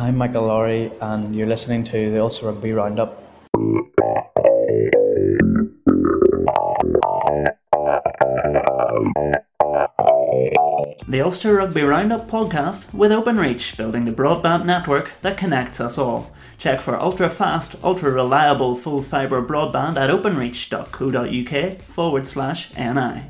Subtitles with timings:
[0.00, 3.22] I'm Michael Lowry, and you're listening to the Ulster Rugby Roundup.
[11.06, 16.32] The Ulster Rugby Roundup podcast with OpenReach, building the broadband network that connects us all.
[16.56, 23.24] Check for ultra fast, ultra reliable full fibre broadband at openreach.co.uk forward slash NI.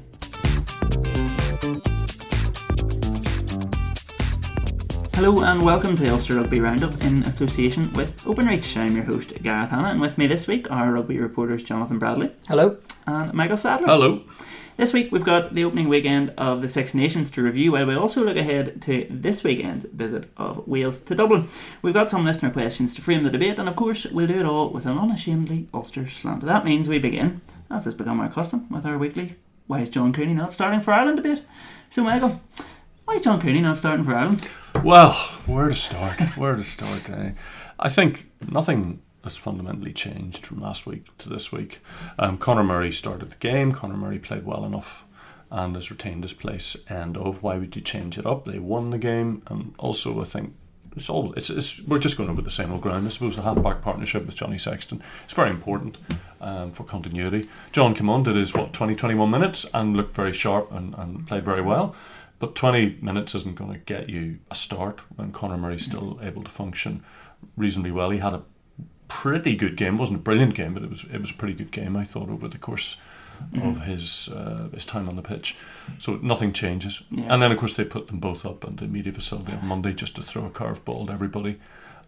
[5.23, 8.75] Hello and welcome to the Ulster Rugby Roundup in association with OpenReach.
[8.79, 12.33] I'm your host Gareth Hanna, and with me this week are rugby reporters Jonathan Bradley.
[12.49, 12.79] Hello.
[13.07, 13.87] And Michael Sadler.
[13.87, 14.23] Hello.
[14.79, 17.95] This week we've got the opening weekend of the Six Nations to review, while we
[17.95, 21.49] also look ahead to this weekend's visit of Wales to Dublin.
[21.83, 24.47] We've got some listener questions to frame the debate, and of course we'll do it
[24.47, 26.47] all with an unashamedly Ulster slant.
[26.47, 30.15] That means we begin, as has become our custom, with our weekly "Why is John
[30.15, 31.43] Cooney not starting for Ireland?" debate.
[31.91, 32.41] So, Michael,
[33.05, 34.49] why is John Cooney not starting for Ireland?
[34.83, 35.13] Well,
[35.47, 36.21] where to start?
[36.37, 37.11] Where to start?
[37.11, 37.33] Eh?
[37.79, 41.81] I think nothing has fundamentally changed from last week to this week.
[42.19, 43.73] Um, Conor Murray started the game.
[43.73, 45.05] Conor Murray played well enough
[45.51, 46.77] and has retained his place.
[46.89, 48.47] And oh, why would you change it up?
[48.47, 50.55] They won the game, and also I think
[50.97, 53.07] it's all it's, it's we're just going over the same old ground.
[53.07, 55.99] I suppose the halfback partnership with Johnny Sexton is very important
[56.41, 57.49] um, for continuity.
[57.73, 61.27] John came on, did his what 20, 21 minutes and looked very sharp and, and
[61.27, 61.95] played very well.
[62.41, 66.43] But 20 minutes isn't going to get you a start when Conor Murray's still able
[66.43, 67.05] to function
[67.57, 68.11] reasonably well.
[68.11, 68.43] He had a
[69.09, 69.95] pretty good game.
[69.95, 71.97] It wasn't a brilliant game, but it was it was a pretty good game.
[71.97, 72.97] I thought over the course
[73.53, 73.69] mm-hmm.
[73.69, 75.57] of his uh, his time on the pitch.
[75.99, 77.03] So nothing changes.
[77.11, 77.33] Yeah.
[77.33, 79.93] And then of course they put them both up in the media facility on Monday
[79.93, 81.61] just to throw a curveball at everybody,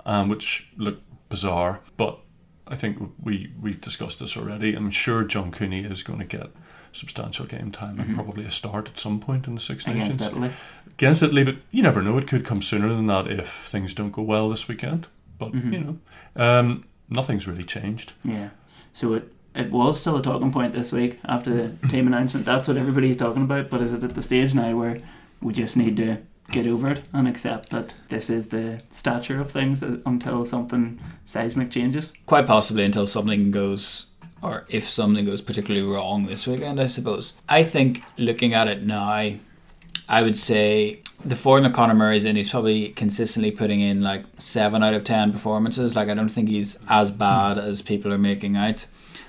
[0.06, 1.80] um, which looked bizarre.
[1.96, 2.18] But
[2.66, 4.74] I think we we've discussed this already.
[4.74, 6.50] I'm sure John Cooney is going to get
[6.92, 8.14] substantial game time and mm-hmm.
[8.14, 10.16] probably a start at some point in the Six Nations.
[10.16, 10.50] Against Italy.
[10.86, 12.18] Against Italy, but you never know.
[12.18, 15.06] It could come sooner than that if things don't go well this weekend.
[15.38, 15.72] But, mm-hmm.
[15.72, 15.98] you know,
[16.36, 18.12] um, nothing's really changed.
[18.24, 18.50] Yeah.
[18.92, 22.46] So it, it was still a talking point this week after the team announcement.
[22.46, 23.70] That's what everybody's talking about.
[23.70, 25.00] But is it at the stage now where
[25.40, 26.18] we just need to
[26.50, 31.70] get over it and accept that this is the stature of things until something seismic
[31.70, 32.12] changes?
[32.26, 34.06] Quite possibly until something goes
[34.42, 37.32] or if something goes particularly wrong this weekend, I suppose.
[37.48, 39.04] I think looking at it now,
[40.08, 44.24] I would say the form that Conor Murray's in, he's probably consistently putting in like
[44.38, 45.94] seven out of ten performances.
[45.94, 48.86] Like I don't think he's as bad as people are making out.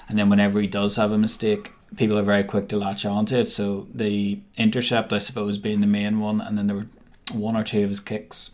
[0.10, 3.38] And then whenever he does have a mistake, people are very quick to latch onto
[3.38, 3.46] it.
[3.46, 6.88] So the intercept, I suppose, being the main one, and then there were
[7.32, 8.52] one or two of his kicks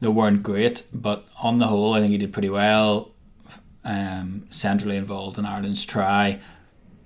[0.00, 3.13] that weren't great, but on the whole, I think he did pretty well
[3.84, 6.40] um, centrally involved in Ireland's try.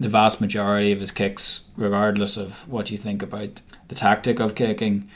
[0.00, 4.54] The vast majority of his kicks, regardless of what you think about the tactic of
[4.54, 5.08] kicking,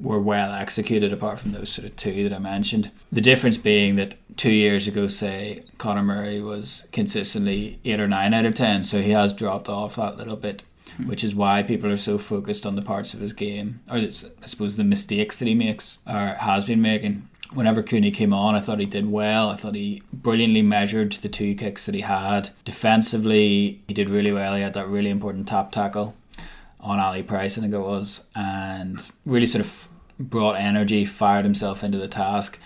[0.00, 2.90] were well executed apart from those sort of two that I mentioned.
[3.10, 8.34] The difference being that two years ago, say, Conor Murray was consistently eight or nine
[8.34, 10.62] out of ten, so he has dropped off that little bit,
[10.96, 11.08] hmm.
[11.08, 14.10] which is why people are so focused on the parts of his game, or I
[14.10, 18.60] suppose the mistakes that he makes or has been making whenever Cooney came on, I
[18.60, 19.48] thought he did well.
[19.48, 22.50] I thought he brilliantly measured the two kicks that he had.
[22.64, 24.54] Defensively, he did really well.
[24.54, 26.14] He had that really important tap tackle
[26.80, 31.82] on Ali Price, I think it was, and really sort of brought energy, fired himself
[31.82, 32.58] into the task,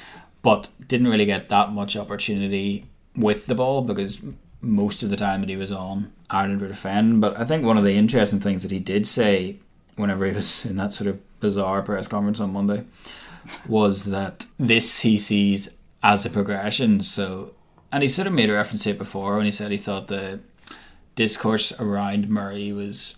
[0.42, 2.86] but didn't really get that much opportunity
[3.16, 4.18] with the ball because
[4.60, 7.20] most of the time that he was on, Ireland would defend.
[7.20, 9.56] But I think one of the interesting things that he did say
[9.96, 12.84] whenever he was in that sort of bizarre press conference on Monday
[13.68, 15.70] was that this he sees
[16.02, 17.02] as a progression.
[17.02, 17.54] So,
[17.92, 20.08] and he sort of made a reference to it before when he said he thought
[20.08, 20.40] the
[21.14, 23.16] discourse around Murray was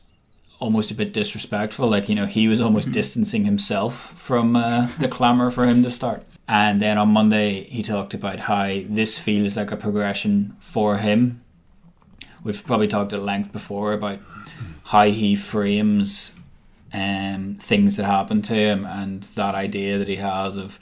[0.58, 1.88] almost a bit disrespectful.
[1.88, 2.92] Like, you know, he was almost mm-hmm.
[2.92, 6.24] distancing himself from uh, the clamour for him to start.
[6.48, 11.42] And then on Monday, he talked about how this feels like a progression for him.
[12.44, 14.18] We've probably talked at length before about
[14.84, 16.34] how he frames
[16.92, 20.78] um, things that happen to him and that idea that he has of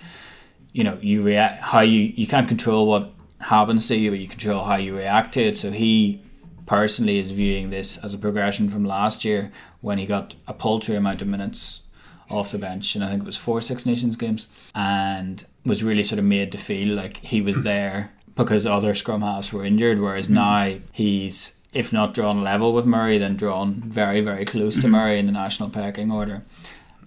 [0.73, 4.29] you know you react how you you can't control what happens to you but you
[4.29, 6.23] control how you react to it so he
[6.67, 10.95] personally is viewing this as a progression from last year when he got a paltry
[10.95, 11.83] amount of minutes
[12.31, 16.05] off the bench and I think it was four Six Nations games and was really
[16.05, 19.99] sort of made to feel like he was there because other scrum halves were injured
[19.99, 20.35] whereas mm.
[20.35, 24.91] now he's if not drawn level with Murray, then drawn very, very close to mm-hmm.
[24.91, 26.43] Murray in the national pecking order.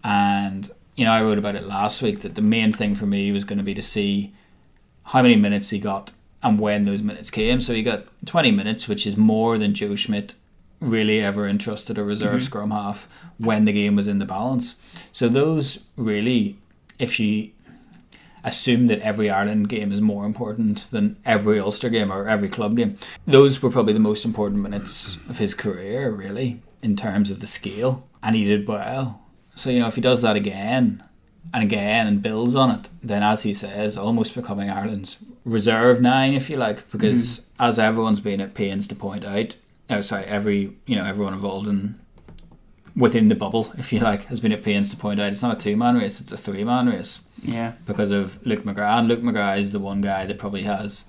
[0.04, 3.31] And, you know, I wrote about it last week that the main thing for me
[3.31, 4.33] was going to be to see
[5.04, 6.12] how many minutes he got
[6.42, 7.60] and when those minutes came.
[7.60, 10.36] So he got 20 minutes, which is more than Joe Schmidt
[10.80, 12.45] really ever entrusted a reserve mm-hmm.
[12.45, 13.07] scrum half
[13.38, 14.75] when the game was in the balance.
[15.12, 16.57] So those really,
[17.00, 17.54] if she,
[18.43, 22.75] assume that every Ireland game is more important than every Ulster game or every club
[22.75, 22.97] game.
[23.25, 27.47] Those were probably the most important minutes of his career, really, in terms of the
[27.47, 28.07] scale.
[28.21, 29.21] And he did well.
[29.55, 31.03] So, you know, if he does that again
[31.53, 36.33] and again and builds on it, then as he says, almost becoming Ireland's reserve nine,
[36.33, 37.43] if you like, because mm.
[37.59, 39.55] as everyone's been at pains to point out,
[39.89, 41.99] oh sorry, every you know, everyone involved in
[42.95, 45.55] within the bubble, if you like, has been at pains to point out it's not
[45.55, 47.21] a two man race, it's a three man race.
[47.41, 47.73] Yeah.
[47.85, 48.99] Because of Luke McGrath.
[48.99, 51.05] And Luke McGrath is the one guy that probably has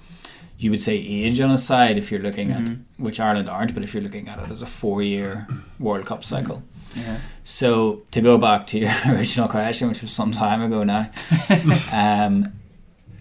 [0.59, 2.73] you would say age on his side if you're looking mm-hmm.
[2.73, 5.47] at which Ireland aren't, but if you're looking at it as a four year
[5.79, 6.63] World Cup cycle.
[6.97, 7.19] Yeah.
[7.43, 11.11] So to go back to your original question, which was some time ago now,
[11.93, 12.53] um,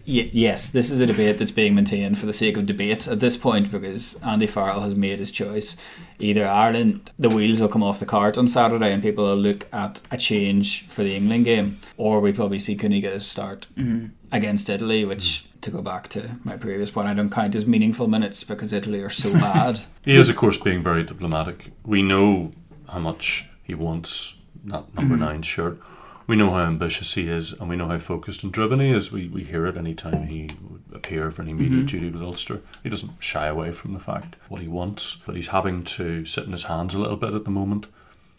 [0.05, 3.37] yes, this is a debate that's being maintained for the sake of debate at this
[3.37, 5.75] point because Andy Farrell has made his choice.
[6.19, 9.67] Either Ireland, the wheels will come off the cart on Saturday and people will look
[9.71, 13.67] at a change for the England game, or we probably see Cooney get a start
[13.75, 14.07] mm-hmm.
[14.31, 18.07] against Italy, which to go back to my previous point, I don't count as meaningful
[18.07, 19.79] minutes because Italy are so bad.
[20.03, 21.71] he is, of course, being very diplomatic.
[21.85, 22.51] We know
[22.89, 24.35] how much he wants
[24.65, 25.23] that number mm-hmm.
[25.23, 25.79] nine shirt.
[26.25, 29.11] We know how ambitious he is, and we know how focused and driven he is.
[29.11, 31.85] We, we hear it any time he would appear for any media mm-hmm.
[31.85, 32.61] duty with Ulster.
[32.81, 36.45] He doesn't shy away from the fact what he wants, but he's having to sit
[36.45, 37.87] in his hands a little bit at the moment.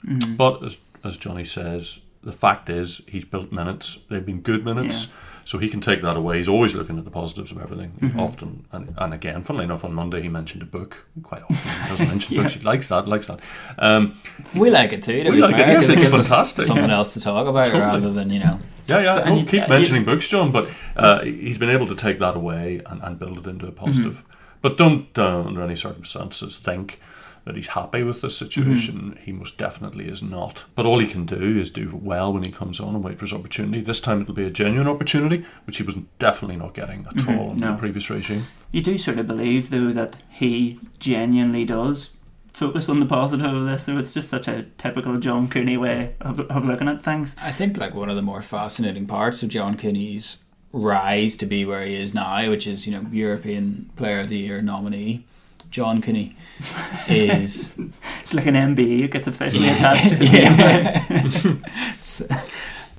[0.06, 0.36] Mm-hmm.
[0.36, 3.98] But as, as Johnny says, the fact is he's built minutes.
[4.08, 5.06] They've been good minutes.
[5.06, 5.12] Yeah.
[5.44, 6.38] So he can take that away.
[6.38, 7.92] He's always looking at the positives of everything.
[8.00, 8.18] Mm-hmm.
[8.18, 11.06] Often, and, and again, funnily enough, on Monday he mentioned a book.
[11.22, 12.42] Quite often he doesn't mention yeah.
[12.42, 12.54] books.
[12.54, 13.06] He likes that.
[13.06, 13.40] Likes that.
[13.78, 14.18] Um,
[14.56, 15.22] we like it too.
[15.22, 15.72] To we like fair, it.
[15.72, 16.64] Yes, it's it fantastic.
[16.64, 16.96] Something yeah.
[16.96, 17.82] else to talk about totally.
[17.82, 18.58] rather than you know.
[18.86, 19.30] Yeah, yeah.
[19.30, 20.52] We'll keep mentioning books, John.
[20.52, 23.72] But uh, he's been able to take that away and, and build it into a
[23.72, 24.16] positive.
[24.16, 24.30] Mm-hmm.
[24.62, 26.98] But don't, uh, under any circumstances, think
[27.44, 28.94] that he's happy with the situation.
[28.94, 29.22] Mm-hmm.
[29.22, 30.64] He most definitely is not.
[30.74, 33.26] But all he can do is do well when he comes on and wait for
[33.26, 33.80] his opportunity.
[33.80, 37.38] This time it'll be a genuine opportunity, which he was definitely not getting at mm-hmm.
[37.38, 37.72] all in no.
[37.72, 38.44] the previous regime.
[38.72, 42.10] You do sort of believe, though, that he genuinely does
[42.54, 43.84] focus on the positive of this.
[43.84, 47.36] So it's just such a typical John Cooney way of, of looking at things.
[47.42, 50.38] I think like one of the more fascinating parts of John Cooney's
[50.72, 54.38] rise to be where he is now, which is you know European Player of the
[54.38, 55.26] Year nominee,
[55.74, 56.36] John Cooney
[57.08, 61.56] is it's like an MBE who gets officially attached to yeah.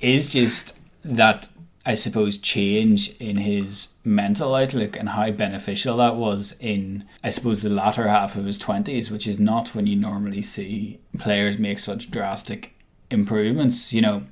[0.02, 1.48] is just that
[1.86, 7.62] I suppose change in his mental outlook and how beneficial that was in I suppose
[7.62, 11.78] the latter half of his twenties, which is not when you normally see players make
[11.78, 12.74] such drastic
[13.10, 13.94] improvements.
[13.94, 14.22] You know,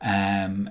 [0.00, 0.70] um,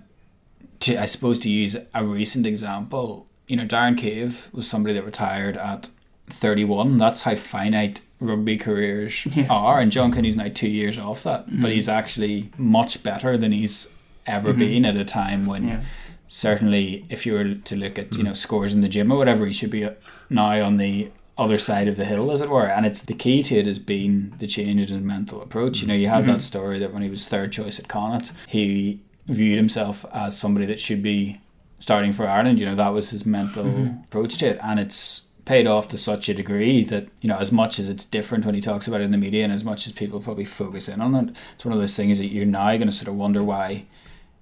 [0.80, 5.04] to I suppose to use a recent example, you know, Darren Cave was somebody that
[5.04, 5.90] retired at
[6.30, 6.98] 31.
[6.98, 9.48] That's how finite rugby careers yeah.
[9.50, 9.80] are.
[9.80, 11.62] And John Cooney's now two years off that, mm-hmm.
[11.62, 13.88] but he's actually much better than he's
[14.26, 14.60] ever mm-hmm.
[14.60, 15.68] been at a time when.
[15.68, 15.82] Yeah.
[16.30, 19.46] Certainly, if you were to look at you know scores in the gym or whatever,
[19.46, 19.88] he should be
[20.30, 22.66] now on the other side of the hill, as it were.
[22.66, 25.82] And it's the key to it has been the change in his mental approach.
[25.82, 26.34] You know, you have mm-hmm.
[26.34, 30.66] that story that when he was third choice at Connacht, he viewed himself as somebody
[30.66, 31.40] that should be
[31.80, 32.60] starting for Ireland.
[32.60, 34.04] You know, that was his mental mm-hmm.
[34.04, 37.54] approach to it, and it's paid off to such a degree that you know as
[37.54, 39.88] much as it's different when he talks about it in the media and as much
[39.88, 42.76] as people probably focus in on it it's one of those things that you're now
[42.76, 43.86] going to sort of wonder why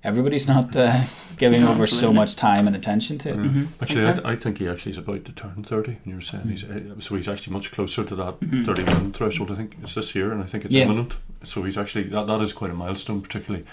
[0.04, 1.04] everybody's not uh,
[1.38, 2.08] giving no, over absolutely.
[2.08, 3.38] so much time and attention to it.
[3.38, 3.66] Mm-hmm.
[3.82, 4.22] Actually, okay.
[4.24, 5.92] I, I, think he actually is about to turn 30.
[5.92, 6.50] And you were saying mm-hmm.
[6.52, 8.64] he's uh, so he's actually much closer to that mm-hmm.
[8.64, 9.52] 31 threshold.
[9.52, 10.84] I think it's this year, and I think it's yeah.
[10.84, 11.16] imminent.
[11.44, 13.66] So he's actually that, that is quite a milestone, particularly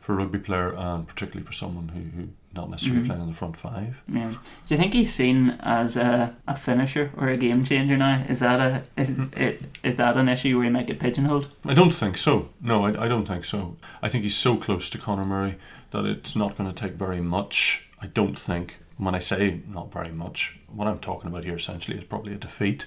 [0.00, 3.08] for a rugby player and particularly for someone who, who not necessarily mm-hmm.
[3.08, 4.02] playing in the front five.
[4.08, 4.30] Yeah.
[4.30, 8.24] Do you think he's seen as a, a finisher or a game changer now?
[8.28, 9.38] Is that a is mm-hmm.
[9.40, 11.48] it is that an issue where he might get pigeonholed?
[11.64, 12.50] I don't think so.
[12.60, 13.76] No, I, I don't think so.
[14.02, 15.56] I think he's so close to Conor Murray
[15.90, 17.88] that it's not going to take very much.
[18.00, 18.78] I don't think.
[18.96, 22.36] When I say not very much, what I'm talking about here essentially is probably a
[22.36, 22.86] defeat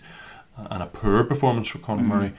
[0.56, 2.10] and a poor performance for Conor mm-hmm.
[2.10, 2.34] Murray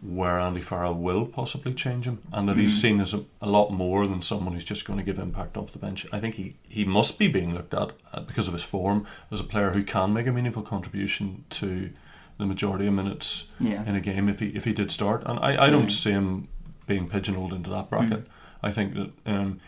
[0.00, 2.60] where Andy Farrell will possibly change him, and that mm.
[2.60, 5.56] he's seen as a, a, lot more than someone who's just going to give impact
[5.56, 6.06] off the bench.
[6.12, 9.40] I think he, he must be being looked at uh, because of his form as
[9.40, 11.90] a player who can make a meaningful contribution to
[12.38, 13.84] the majority of minutes yeah.
[13.84, 15.24] in a game if he if he did start.
[15.26, 15.90] And I, I don't mm.
[15.90, 16.46] see him
[16.86, 18.24] being pigeonholed into that bracket.
[18.24, 18.30] Mm.
[18.62, 19.60] I think that um,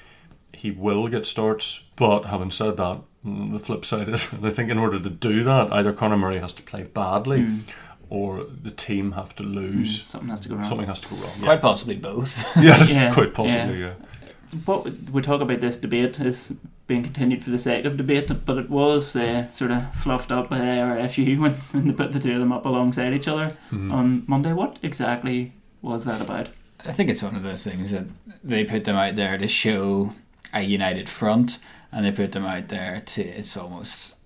[0.53, 4.71] he will get starts, but having said that, mm, the flip side is I think
[4.71, 7.63] in order to do that, either Conor Murray has to play badly mm
[8.11, 10.03] or the team have to lose.
[10.03, 10.65] Mm, something has to go wrong.
[10.65, 11.41] Something has to go wrong.
[11.41, 12.45] Quite possibly both.
[12.61, 13.81] yes, yeah, quite possibly.
[13.81, 13.95] Yeah.
[14.01, 14.59] yeah.
[14.65, 16.57] What we talk about this debate is
[16.89, 20.51] being continued for the sake of debate, but it was uh, sort of fluffed up
[20.51, 23.57] by the RFU when, when they put the two of them up alongside each other
[23.71, 23.93] mm-hmm.
[23.93, 24.53] on Monday.
[24.53, 25.53] What exactly
[25.83, 26.49] was that about?
[26.85, 28.07] I think it's one of those things that
[28.43, 30.15] they put them out there to show
[30.53, 31.59] a united front,
[31.93, 34.17] and they put them out there to it's almost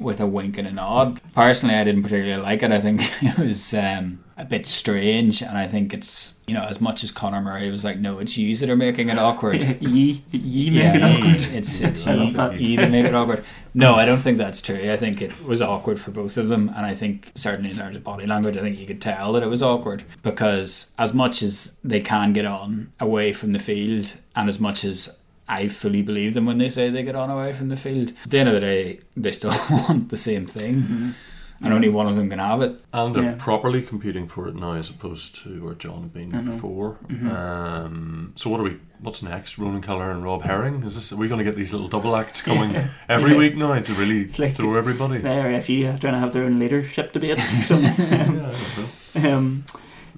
[0.00, 1.20] with a wink and a nod.
[1.34, 2.72] Personally, I didn't particularly like it.
[2.72, 6.80] I think it was um, a bit strange, and I think it's you know as
[6.80, 9.60] much as Conor Murray was like, no, it's you that are making it awkward.
[9.82, 11.54] ye, ye make Yeah, it awkward.
[11.54, 12.60] it's it's I love you, that.
[12.60, 13.44] you that make it awkward.
[13.74, 14.90] No, I don't think that's true.
[14.90, 17.94] I think it was awkward for both of them, and I think certainly in terms
[17.96, 21.42] of body language, I think you could tell that it was awkward because as much
[21.42, 25.14] as they can get on away from the field, and as much as
[25.58, 28.30] I fully believe them when they say they get on away from the field, at
[28.30, 31.14] the end of the day, they still want the same thing,
[31.62, 32.72] and only one of them can have it.
[32.92, 33.34] And they're Yeah.
[33.38, 36.98] properly competing for it now, as opposed to where John had been before.
[37.08, 37.28] Mm-hmm.
[37.30, 38.76] Um, so what are we?
[39.02, 39.58] What's next?
[39.58, 40.82] Ronan Kelleher and Rob Herring.
[40.84, 41.10] Is this?
[41.12, 42.76] Are we going to get these little double acts coming
[43.08, 43.38] every Yeah.
[43.38, 45.18] week now to really It's like throw everybody?
[45.18, 48.06] The RFU trying to have their own leadership debate or something.
[48.08, 49.36] Yeah, I don't know.
[49.36, 49.64] Um,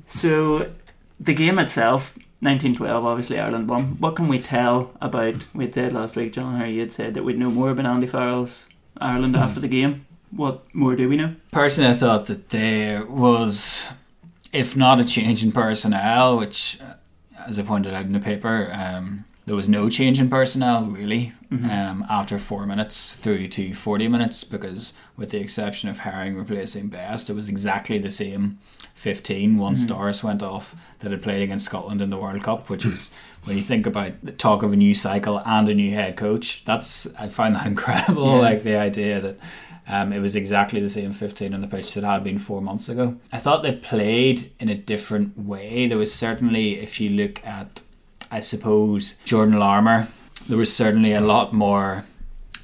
[0.07, 0.71] so
[1.21, 3.97] the game itself, 1912, obviously Ireland won.
[4.01, 5.47] What can we tell about?
[5.55, 7.87] We had said last week, John, how you had said that we'd know more about
[7.87, 10.07] Andy Farrell's Ireland after the game.
[10.33, 11.37] What more do we know?
[11.53, 13.89] Personally, I thought that there was,
[14.53, 16.95] if not a change in personnel, which, uh,
[17.47, 21.33] as I pointed out in the paper, um, there was no change in personnel really
[21.51, 26.89] um, after four minutes through to 40 minutes because, with the exception of Herring replacing
[26.89, 28.59] Best, it was exactly the same
[28.95, 32.85] 15 once Doris went off that had played against Scotland in the World Cup, which
[32.85, 33.11] is.
[33.45, 36.63] When you think about the talk of a new cycle and a new head coach,
[36.65, 38.37] that's I find that incredible.
[38.37, 38.39] Yeah.
[38.39, 39.37] Like the idea that
[39.89, 42.89] um, it was exactly the same 15 on the pitch that had been four months
[42.89, 43.17] ago.
[43.33, 45.89] I thought they played in a different way.
[45.89, 47.83] There was certainly, if you look at,
[48.33, 50.09] I suppose, Jordan Larmour,
[50.49, 52.07] there was certainly a lot more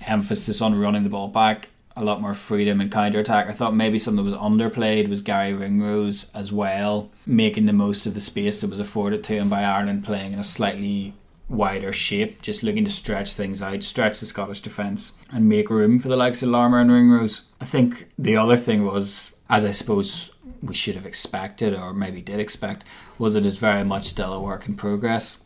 [0.06, 3.48] emphasis on running the ball back, a lot more freedom and counter attack.
[3.48, 8.06] I thought maybe something that was underplayed was Gary Ringrose as well, making the most
[8.06, 11.12] of the space that was afforded to him by Ireland playing in a slightly
[11.50, 15.98] wider shape, just looking to stretch things out, stretch the Scottish defence, and make room
[15.98, 17.42] for the likes of Larmour and Ringrose.
[17.60, 20.30] I think the other thing was, as I suppose
[20.62, 22.84] we should have expected, or maybe did expect,
[23.18, 25.38] was it is very much still a work in progress.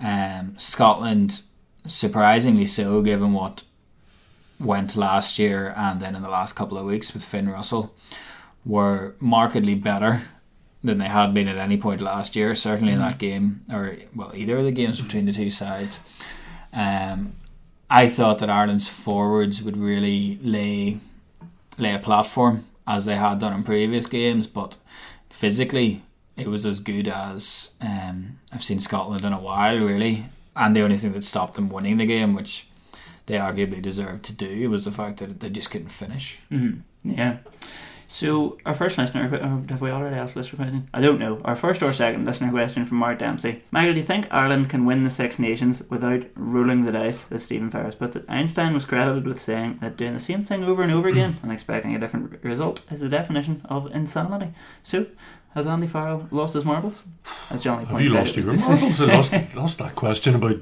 [0.00, 1.42] Um, Scotland,
[1.86, 3.62] surprisingly so, given what
[4.58, 7.94] went last year and then in the last couple of weeks with Finn Russell,
[8.64, 10.22] were markedly better
[10.82, 12.54] than they had been at any point last year.
[12.54, 16.00] Certainly in that game, or well, either of the games between the two sides.
[16.72, 17.34] Um,
[17.88, 20.98] I thought that Ireland's forwards would really lay
[21.78, 24.76] lay a platform as they had done in previous games, but
[25.30, 26.02] physically
[26.36, 30.26] it was as good as um, I've seen Scotland in a while, really.
[30.54, 32.66] And the only thing that stopped them winning the game, which
[33.26, 36.38] they arguably deserved to do, was the fact that they just couldn't finish.
[36.50, 37.10] Mm-hmm.
[37.10, 37.38] Yeah.
[38.08, 40.88] So our first listener, uh, have we already asked listener question?
[40.94, 41.40] I don't know.
[41.44, 43.62] Our first or second listener question from Mark Dempsey.
[43.70, 47.42] Michael, do you think Ireland can win the Six Nations without rolling the dice, as
[47.42, 48.24] Stephen Ferris puts it?
[48.28, 51.50] Einstein was credited with saying that doing the same thing over and over again and
[51.50, 54.52] expecting a different result is the definition of insanity.
[54.82, 55.06] So,
[55.54, 57.02] has Andy Farrell lost his marbles?
[57.50, 59.00] As Johnny Have you out, lost was your marbles?
[59.00, 60.58] I lost, lost that question about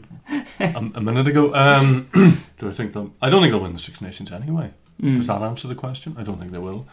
[0.61, 1.53] a, a minute ago.
[1.65, 2.09] Um,
[2.59, 3.13] do I think they'll?
[3.21, 4.73] I don't think they'll win the Six Nations anyway.
[5.03, 5.17] Mm.
[5.17, 6.15] Does that answer the question?
[6.19, 6.87] I don't think they will.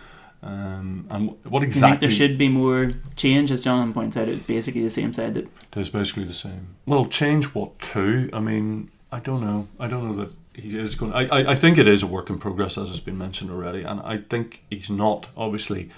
[0.43, 2.07] Um, and what Do you think exactly?
[2.07, 3.51] there should be more change?
[3.51, 6.75] As Jonathan points out, it's basically the same side that It's basically the same.
[6.85, 8.29] Well, change what to?
[8.33, 9.67] I mean, I don't know.
[9.79, 11.13] I don't know that he is going.
[11.13, 13.83] I, I, I think it is a work in progress, as has been mentioned already,
[13.83, 15.89] and I think he's not obviously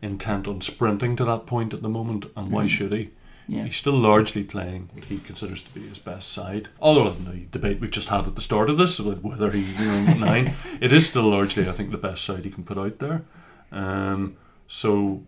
[0.00, 2.26] intent on sprinting to that point at the moment.
[2.36, 2.68] And why Mhm.
[2.68, 3.10] should he?
[3.48, 3.64] yeah.
[3.64, 6.68] He's still largely playing what he considers to be his best side.
[6.80, 9.80] Although in the debate we've just had at the start of this, with whether he's
[9.80, 12.78] you know, nine, it is still largely, I think, the best side he can put
[12.78, 13.22] out there.
[13.72, 15.24] Um, so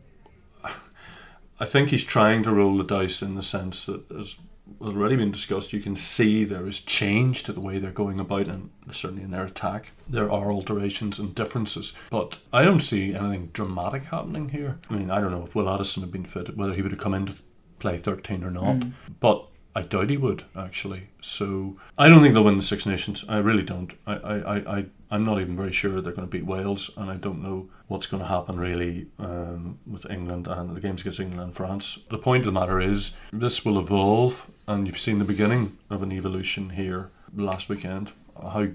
[1.61, 4.37] I think he's trying to roll the dice in the sense that, as
[4.81, 8.47] already been discussed, you can see there is change to the way they're going about,
[8.47, 11.93] and certainly in their attack, there are alterations and differences.
[12.11, 14.79] But I don't see anything dramatic happening here.
[14.89, 17.01] I mean, I don't know if Will Addison had been fit, whether he would have
[17.01, 17.35] come in to
[17.79, 18.77] play 13 or not.
[18.77, 18.93] Mm.
[19.21, 21.09] But I doubt he would actually.
[21.21, 23.25] So I don't think they'll win the Six Nations.
[23.29, 23.95] I really don't.
[24.07, 27.11] I, I, I, I I'm not even very sure they're going to beat Wales, and
[27.11, 31.19] I don't know what's going to happen really um, with England and the games against
[31.19, 31.99] England and France.
[32.11, 36.03] The point of the matter is this will evolve, and you've seen the beginning of
[36.03, 38.13] an evolution here last weekend.
[38.41, 38.69] How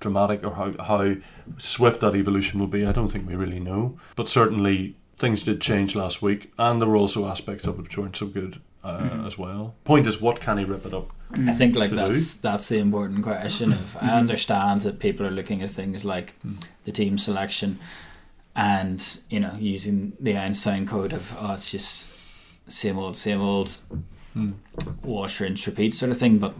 [0.00, 1.14] dramatic or how how
[1.58, 3.98] swift that evolution will be, I don't think we really know.
[4.16, 7.98] But certainly things did change last week, and there were also aspects of it which
[7.98, 9.26] weren't so good uh, Mhm.
[9.26, 9.74] as well.
[9.84, 11.10] Point is, what can he rip it up?
[11.46, 13.72] I think like that's that's the important question.
[13.72, 16.62] Of I understand that people are looking at things like Mm.
[16.84, 17.78] the team selection,
[18.56, 22.06] and you know using the Einstein code of oh it's just
[22.68, 23.80] same old same old
[24.34, 24.52] Hmm.
[25.02, 26.38] wash rinse repeat sort of thing.
[26.38, 26.54] But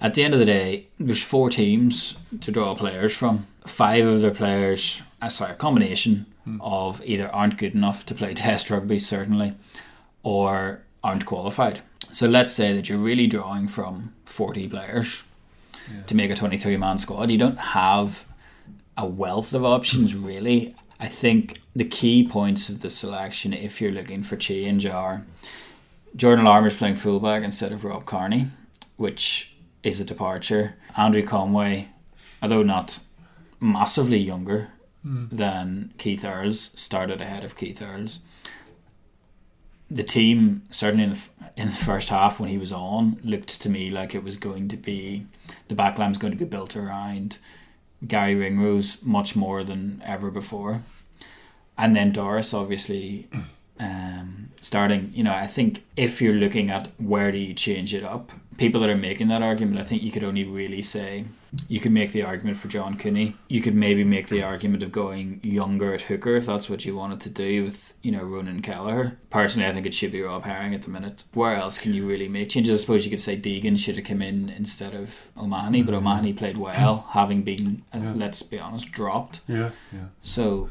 [0.00, 3.46] At the end of the day, there's four teams to draw players from.
[3.66, 6.26] Five of their players, uh, sorry, a combination
[6.60, 9.54] of either aren't good enough to play Test rugby, certainly,
[10.22, 11.82] or aren't qualified.
[12.10, 15.22] So let's say that you're really drawing from 40 players
[16.06, 17.30] to make a 23 man squad.
[17.30, 18.24] You don't have
[18.96, 20.74] a wealth of options, really.
[20.98, 25.26] I think the key points of the selection, if you're looking for change, are
[26.16, 28.48] Jordan Larmour's playing fullback instead of Rob Kearney,
[28.96, 30.76] which is a departure.
[30.96, 31.88] Andrew Conway,
[32.40, 33.00] although not
[33.60, 34.70] massively younger
[35.02, 35.26] hmm.
[35.30, 38.20] than Keith Earls, started ahead of Keith Earls.
[39.94, 41.20] The team, certainly in the,
[41.56, 44.68] in the first half when he was on, looked to me like it was going
[44.68, 45.26] to be
[45.68, 47.38] the backline was going to be built around
[48.06, 50.82] Gary Ringrose much more than ever before.
[51.78, 53.28] And then Doris, obviously,
[53.80, 58.04] um, starting, you know, I think if you're looking at where do you change it
[58.04, 61.24] up, people that are making that argument, I think you could only really say
[61.68, 63.36] you could make the argument for John Cooney.
[63.48, 66.96] You could maybe make the argument of going younger at hooker if that's what you
[66.96, 69.18] wanted to do with, you know, Ronan Kelleher.
[69.30, 71.24] Personally, I think it should be Rob Herring at the minute.
[71.32, 72.80] Where else can you really make changes?
[72.80, 76.32] I suppose you could say Deegan should have come in instead of O'Mahony, but O'Mahony
[76.32, 78.12] played well, having been, uh, Yeah.
[78.14, 79.40] let's be honest, dropped.
[79.46, 80.06] Yeah, yeah.
[80.22, 80.70] So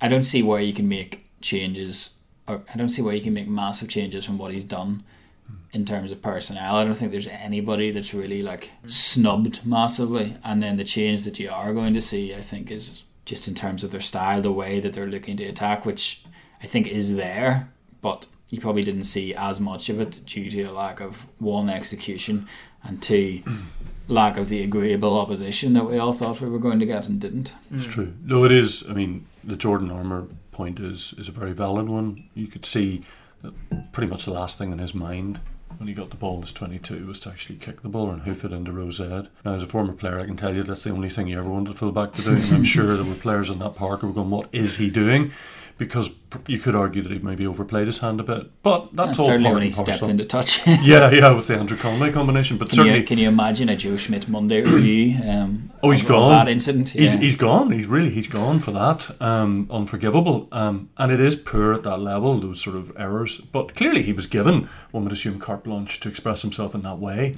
[0.00, 2.10] I don't see where you can make changes,
[2.46, 5.02] or I don't see where you can make massive changes from what he's done
[5.72, 6.76] in terms of personnel.
[6.76, 10.36] I don't think there's anybody that's really like snubbed massively.
[10.44, 13.54] And then the change that you are going to see, I think, is just in
[13.54, 16.24] terms of their style, the way that they're looking to attack, which
[16.62, 20.62] I think is there, but you probably didn't see as much of it due to
[20.62, 22.48] a lack of one execution
[22.82, 23.42] and two
[24.08, 27.20] lack of the agreeable opposition that we all thought we were going to get and
[27.20, 27.54] didn't.
[27.72, 28.14] It's true.
[28.24, 28.84] No, it is.
[28.88, 32.28] I mean, the Jordan Larmour point is is a very valid one.
[32.34, 33.04] You could see
[33.92, 35.40] pretty much the last thing in his mind
[35.76, 38.44] when he got the ball in 22 was to actually kick the ball and hoof
[38.44, 39.28] it into Rosette.
[39.44, 41.48] Now, as a former player, I can tell you that's the only thing he ever
[41.48, 42.36] wanted fullback to do.
[42.36, 44.90] And I'm sure there were players in that park who were going, "What is he
[44.90, 45.32] doing?"
[45.80, 46.10] Because
[46.46, 49.44] you could argue that he maybe overplayed his hand a bit, but that's all certainly
[49.44, 50.60] part when he and stepped into touch.
[50.66, 53.76] Yeah, yeah, with the Andrew Conway combination, but Can certainly you, can you imagine a
[53.76, 55.18] Joe Schmidt Monday review?
[55.26, 56.44] Um, Oh, he's gone.
[56.44, 56.90] That incident.
[56.90, 57.72] He's, he's gone.
[57.72, 59.10] He's really he's gone for that.
[59.22, 60.48] Um, unforgivable.
[60.52, 62.38] Um, and it is poor at that level.
[62.38, 63.40] Those sort of errors.
[63.40, 66.98] But clearly, he was given one would assume carte blanche to express himself in that
[66.98, 67.36] way,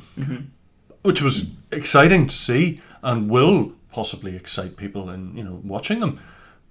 [1.02, 6.20] which was exciting to see and will possibly excite people in you know watching them.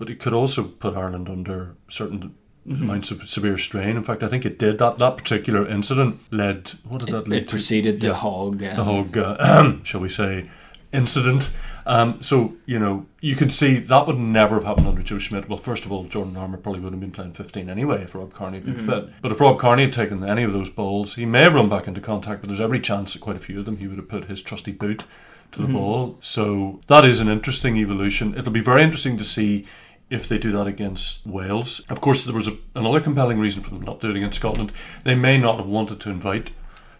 [0.01, 2.33] But it could also put Ireland under certain
[2.65, 3.95] amounts of severe strain.
[3.95, 4.79] In fact, I think it did.
[4.79, 6.71] That that particular incident led.
[6.89, 7.51] What did that it, lead it to?
[7.51, 8.63] preceded the Yeah Hogg.
[8.63, 10.49] Um, the whole, uh, shall we say,
[10.91, 11.51] incident.
[11.85, 15.47] Um, so you know, you can see that would never have happened under Joe Schmidt.
[15.47, 18.33] Well, first of all, Jordan Larmour probably wouldn't have been playing 15 anyway if Rob
[18.33, 19.21] Kearney had been fit.
[19.21, 21.87] But if Rob Kearney had taken any of those balls, he may have run back
[21.87, 22.41] into contact.
[22.41, 24.41] But there's every chance that quite a few of them he would have put his
[24.41, 25.03] trusty boot
[25.51, 26.17] to the ball.
[26.21, 28.33] So that is an interesting evolution.
[28.35, 29.67] It'll be very interesting to see.
[30.11, 33.69] If they do that against Wales, of course, there was a, another compelling reason for
[33.71, 34.71] them not doing it against Scotland.
[35.03, 36.51] They may not have wanted to invite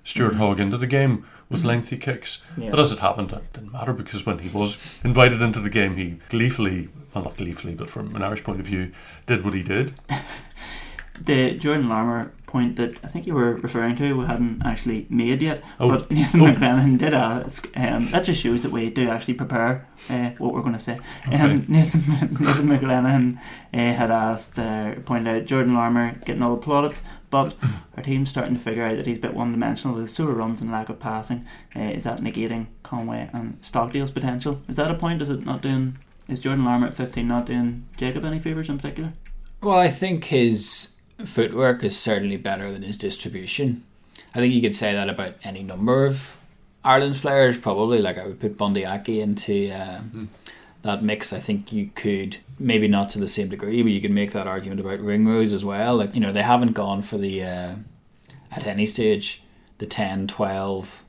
[0.04, 0.38] Stuart mm.
[0.38, 1.66] Hogg into the game with mm.
[1.66, 2.44] lengthy kicks.
[2.58, 2.72] Yeah.
[2.72, 5.98] But as it happened, that didn't matter because when he was invited into the game,
[5.98, 8.92] he gleefully, well, not gleefully, but from an Irish point of view,
[9.28, 9.94] did what he did.
[11.20, 15.42] The Jordan Larmour point that I think you were referring to, we hadn't actually made
[15.42, 15.90] yet, Oh.
[15.90, 16.46] but Nathan Oh.
[16.46, 17.68] McLennan did ask.
[17.76, 21.00] Um, that just shows that we do actually prepare uh, what we're going to say.
[21.32, 23.38] Um, Nathan, Nathan McLennan
[23.74, 27.56] uh, had asked, uh, pointed out Jordan Larmour getting all the plaudits, but
[27.98, 30.34] our team's starting to figure out that he's a bit one dimensional with his solo
[30.34, 31.46] runs and lack of passing.
[31.76, 34.62] Uh, is that negating Conway and Stockdale's potential?
[34.68, 35.22] Is that a point?
[35.22, 35.98] Is it not doing?
[36.28, 39.14] Is Jordan Larmour at 15 not doing Jacob any favours in particular?
[39.62, 40.96] Well, I think his
[41.28, 43.84] footwork is certainly better than his distribution.
[44.34, 46.38] I think you could say that about any number of
[46.84, 47.58] Ireland's players.
[47.58, 50.02] Probably, like I would put Bundee Aki into uh,
[50.82, 51.34] that mix.
[51.34, 54.48] I think you could maybe not to the same degree, but you could make that
[54.48, 55.98] argument about Ringrose as well.
[55.98, 57.76] Like you know, they haven't gone for the uh,
[58.52, 59.42] at any stage
[59.78, 61.04] the 10, 12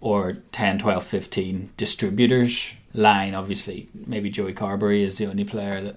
[0.00, 3.34] or 10, 12, 15 distributors line.
[3.34, 5.96] Obviously, maybe Joey Carbery is the only player that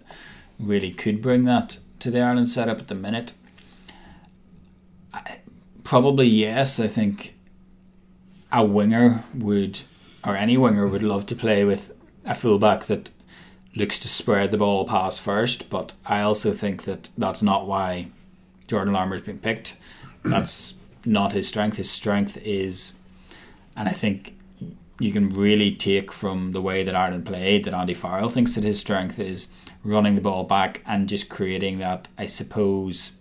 [0.59, 3.33] really could bring that to the Ireland setup at the minute.
[5.13, 5.39] I,
[5.83, 6.79] probably yes.
[6.79, 7.35] I think
[8.51, 9.79] a winger would,
[10.25, 11.93] or any winger would love to play with
[12.25, 13.11] a fullback that
[13.75, 15.69] looks to spread the ball pass first.
[15.69, 18.07] But I also think that that's not why
[18.67, 19.75] Jordan Larmour's been picked.
[20.23, 21.75] That's not his strength.
[21.75, 22.93] His strength is,
[23.75, 24.37] and I think
[24.99, 28.63] you can really take from the way that Ireland played that Andy Farrell thinks that
[28.63, 29.49] his strength is
[29.83, 33.13] running the ball back and just creating that, I suppose,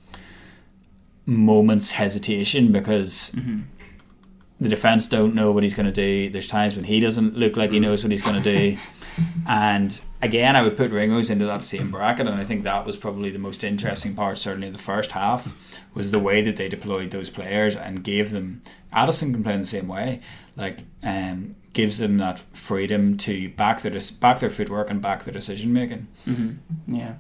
[1.26, 3.32] moments hesitation because
[4.62, 6.30] the defense don't know what he's going to do.
[6.30, 8.76] There's times when he doesn't look like he knows what he's going to do.
[9.46, 12.96] And again, I would put Ringrose into that same bracket, and I think that was
[12.96, 15.54] probably the most interesting part, certainly in the first half,
[15.92, 18.62] was the way that they deployed those players and gave them.
[18.90, 20.20] Addison can play in the same way,
[20.56, 25.35] like um, gives them that freedom to back their back their footwork and back their
[25.35, 26.06] decision making.
[26.26, 26.94] Mm-hmm.
[26.94, 27.14] Yeah.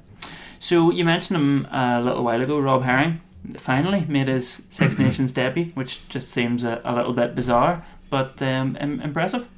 [0.58, 3.20] So you mentioned him a little while ago, Rob Herring.
[3.56, 8.40] Finally made his Six Nations debut, which just seems a, a little bit bizarre, but
[8.42, 9.48] um, Im- impressive.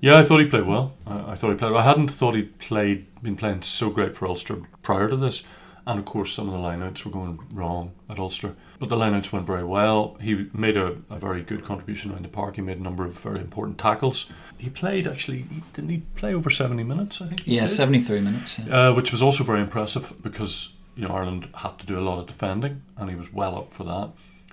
[0.00, 0.94] Yeah, I thought he played well.
[1.06, 1.72] I, I thought he played.
[1.72, 1.80] Well.
[1.80, 5.42] I hadn't thought he'd played been playing so great for Ulster prior to this,
[5.86, 8.54] and of course some of the lineouts were going wrong at Ulster.
[8.78, 10.16] But the lineouts went very well.
[10.20, 12.56] He made a, a very good contribution around the park.
[12.56, 14.30] He made a number of very important tackles.
[14.58, 15.46] He played actually.
[15.74, 17.20] Didn't he play over seventy minutes?
[17.20, 17.46] I think.
[17.46, 18.58] Yeah, seventy three minutes.
[18.58, 18.90] Yeah.
[18.90, 22.18] Uh, which was also very impressive because you know Ireland had to do a lot
[22.18, 24.12] of defending, and he was well up for that.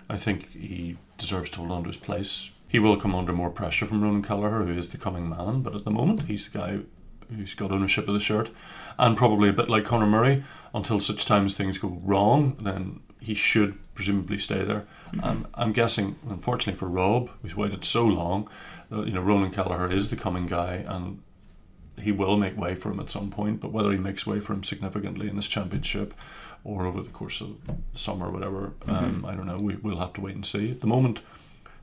[0.10, 3.52] I think he deserves to hold on to his place he will come under more
[3.52, 5.62] pressure from Ronan Kelleher, who is the coming man.
[5.62, 6.80] But at the moment, he's the guy
[7.30, 8.50] who's got ownership of the shirt,
[8.98, 10.44] and probably a bit like Conor Murray.
[10.74, 14.88] Until such times things go wrong, then he should presumably stay there.
[15.12, 15.24] Mm-hmm.
[15.24, 18.50] Um, I'm guessing, unfortunately for Rob, who's waited so long,
[18.92, 21.22] uh, you know, Ronan Kelleher is the coming guy, and
[22.00, 23.62] he will make way for him at some point.
[23.62, 26.14] But whether he makes way for him significantly in this championship
[26.64, 27.58] or over the course of
[27.94, 28.92] summer, or whatever, mm-hmm.
[28.92, 29.60] um, I don't know.
[29.60, 30.72] We, we'll have to wait and see.
[30.72, 31.22] At the moment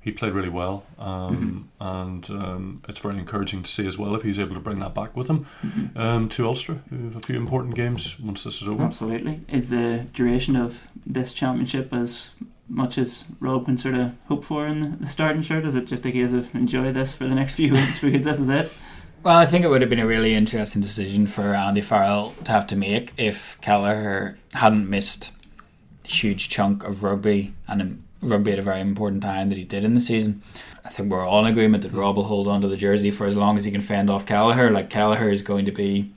[0.01, 1.99] he played really well, um, mm-hmm.
[2.01, 4.95] and um, it's very encouraging to see as well if he's able to bring that
[4.95, 5.99] back with him mm-hmm.
[5.99, 6.81] um, to Ulster.
[7.15, 8.83] a few important games once this is over.
[8.83, 9.43] Absolutely.
[9.49, 12.31] Is the duration of this championship as
[12.67, 15.67] much as Rob can sort of hope for in the starting shirt?
[15.67, 18.41] Is it just a case of enjoy this for the next few weeks because this
[18.41, 18.73] is it?
[19.23, 22.53] Well, I think it would have been a really interesting decision for Andy Farrell to
[22.53, 25.33] have to make if Kelleher hadn't missed
[26.07, 29.85] a huge chunk of rugby and rugby at a very important time that he did
[29.85, 30.43] in the season.
[30.87, 33.27] I think we're all in agreement that Rob will hold on to the jersey for
[33.27, 34.71] as long as he can fend off Kelleher.
[34.71, 36.11] Like Kelleher is going to be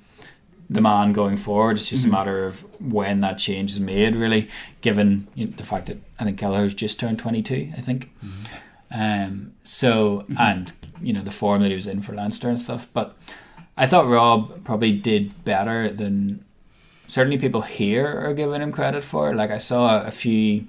[0.69, 1.75] the man going forward.
[1.75, 2.13] It's just mm-hmm.
[2.13, 6.37] a matter of when that change is made, really, given the fact that I think
[6.37, 8.11] Kelleher's just turned 22, I think.
[8.23, 8.55] Mm-hmm.
[8.93, 10.37] Um, so, mm-hmm.
[10.37, 12.87] and, you know, the form that he was in for Leinster and stuff.
[12.93, 13.17] But
[13.75, 16.45] I thought Rob probably did better than
[17.07, 19.33] certainly people here are giving him credit for.
[19.33, 20.67] Like, I saw a few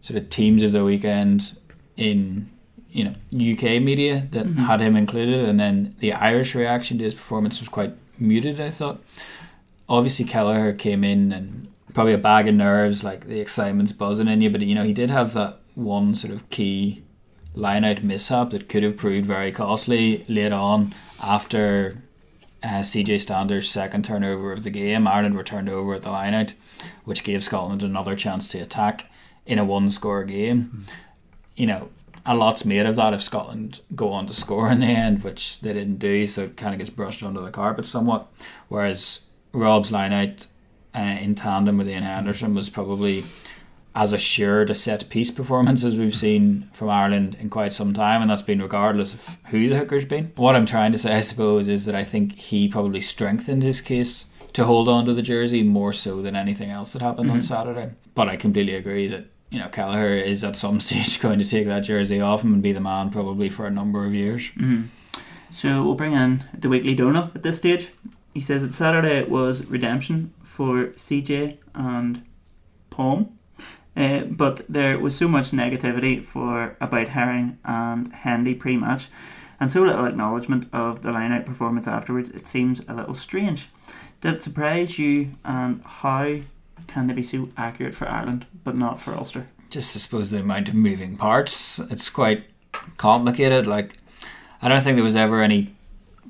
[0.00, 1.56] sort of teams of the weekend
[1.96, 2.48] in
[2.92, 4.64] you know UK media that mm-hmm.
[4.64, 8.60] had him included, and then the Irish reaction to his performance was quite muted.
[8.60, 9.02] I thought.
[9.88, 14.40] Obviously, Kelleher came in and probably a bag of nerves, like the excitement's buzzing in
[14.40, 14.48] you.
[14.48, 17.02] But you know, he did have that one sort of key
[17.54, 22.02] line out mishap that could have proved very costly late on after
[22.62, 25.08] uh, CJ Stander's second turnover of the game.
[25.08, 26.54] Ireland were turned over at the line out,
[27.04, 29.06] which gave Scotland another chance to attack
[29.46, 30.86] in a one score game.
[30.86, 30.92] Mm.
[31.56, 31.88] You know,
[32.24, 35.60] a lot's made of that if Scotland go on to score in the end, which
[35.60, 38.28] they didn't do, so it kind of gets brushed under the carpet somewhat.
[38.68, 40.46] Whereas Rob's line out
[40.94, 43.24] uh, in tandem with Ian Henderson was probably
[43.94, 48.22] as assured a set piece performance as we've seen from Ireland in quite some time,
[48.22, 50.32] and that's been regardless of who the hooker's been.
[50.36, 53.80] What I'm trying to say, I suppose, is that I think he probably strengthened his
[53.80, 57.36] case to hold on to the jersey more so than anything else that happened mm-hmm.
[57.36, 57.90] on Saturday.
[58.14, 61.66] But I completely agree that you know Kelleher is at some stage going to take
[61.66, 64.42] that jersey off him and be the man probably for a number of years.
[64.42, 64.82] Mm-hmm.
[65.50, 67.90] So we'll bring in the weekly donut at this stage.
[68.32, 72.24] He says that Saturday was redemption for CJ and
[72.88, 73.36] Palm.
[73.96, 79.08] Uh, but there was so much negativity for about Herring and Hendy pre-match,
[79.58, 82.28] and so little acknowledgement of the line-out performance afterwards.
[82.30, 83.68] It seems a little strange.
[84.20, 86.40] Did it surprise you, and how
[86.86, 89.48] can they be so accurate for Ireland but not for Ulster?
[89.70, 91.78] Just I suppose the amount of moving parts.
[91.90, 92.44] It's quite
[92.96, 93.66] complicated.
[93.66, 93.96] Like
[94.62, 95.74] I don't think there was ever any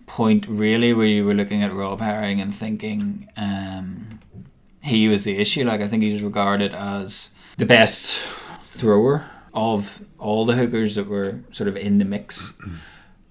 [0.06, 4.20] point really where you were looking at Rob Herring and thinking um,
[4.82, 5.64] he was the issue.
[5.64, 8.16] Like I think he's regarded as the best
[8.64, 12.54] thrower of all the hookers that were sort of in the mix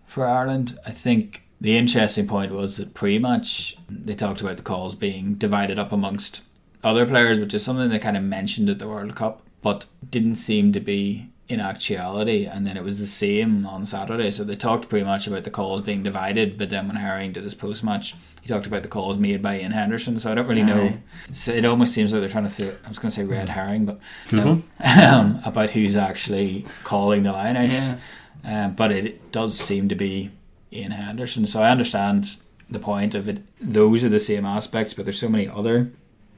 [0.06, 0.80] for Ireland.
[0.86, 5.80] I think the interesting point was that pre-match they talked about the calls being divided
[5.80, 6.44] up amongst
[6.84, 10.36] other players, which is something they kind of mentioned at the World Cup, but didn't
[10.36, 12.46] seem to be in actuality.
[12.46, 14.30] And then it was the same on Saturday.
[14.30, 17.44] So they talked pretty much about the calls being divided, but then when Herring did
[17.44, 20.20] his post match, he talked about the calls made by Ian Henderson.
[20.20, 20.98] So I don't really know.
[21.28, 23.50] It's, it almost seems like they're trying to say, I was going to say red
[23.50, 24.00] herring, but
[24.32, 27.98] no, um, about who's actually calling the line Yeah.
[28.46, 30.30] Um, but it does seem to be
[30.72, 31.48] Ian Henderson.
[31.48, 32.38] So I understand
[32.70, 33.42] the point of it.
[33.60, 35.92] Those are the same aspects, but there's so many other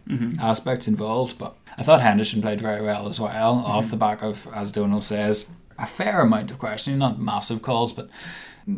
[0.08, 0.40] mm-hmm.
[0.40, 1.38] aspects involved.
[1.38, 3.72] But I thought Henderson played very well as well, mm-hmm.
[3.72, 7.94] off the back of, as Donald says, a fair amount of questioning, not massive calls,
[7.94, 8.10] but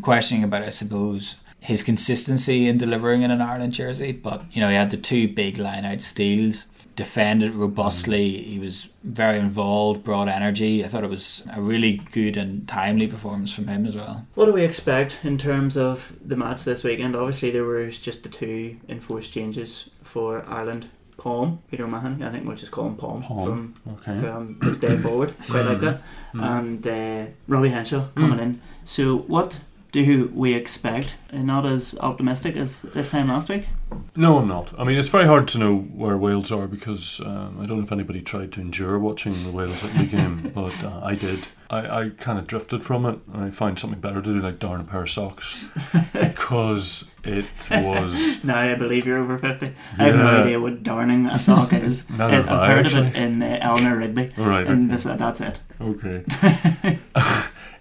[0.02, 4.12] questioning about, I suppose, his consistency in delivering in an Ireland jersey.
[4.12, 8.44] But you know, he had the two big line out steals, defended robustly.
[8.44, 10.84] He was very involved, brought energy.
[10.84, 14.26] I thought it was a really good and timely performance from him as well.
[14.36, 17.16] What do we expect in terms of the match this weekend?
[17.16, 20.90] Obviously, there was just the two enforced changes for Ireland.
[21.18, 24.20] Palm, Peter Mahoney, I think we'll just call him Palm, Palm, from Okay.
[24.20, 25.34] from this day forward.
[25.50, 26.02] Quite like that.
[26.34, 26.44] Mm.
[26.60, 28.62] And uh, Robbie Henshaw coming in.
[28.84, 29.60] So, what
[29.92, 31.16] do we expect?
[31.32, 33.68] Uh, Not as optimistic as this time last week.
[34.16, 34.78] No, I'm not.
[34.80, 37.84] I mean, it's very hard to know where Wales are because um, I don't know
[37.84, 41.40] if anybody tried to endure watching the Wales Italy game, but uh, I did.
[41.70, 44.60] I, I kind of drifted from it, and I find something better to do, like
[44.60, 45.64] darn a pair of socks,
[46.14, 48.44] because it was.
[48.44, 49.74] Now I believe you're over 50.
[49.98, 52.10] I have no idea what darning a sock is.
[52.10, 54.32] Neither I've I, heard of it in uh, Eleanor Rigby.
[54.38, 54.68] All right.
[54.68, 55.62] And this, that's it.
[55.80, 56.24] Okay.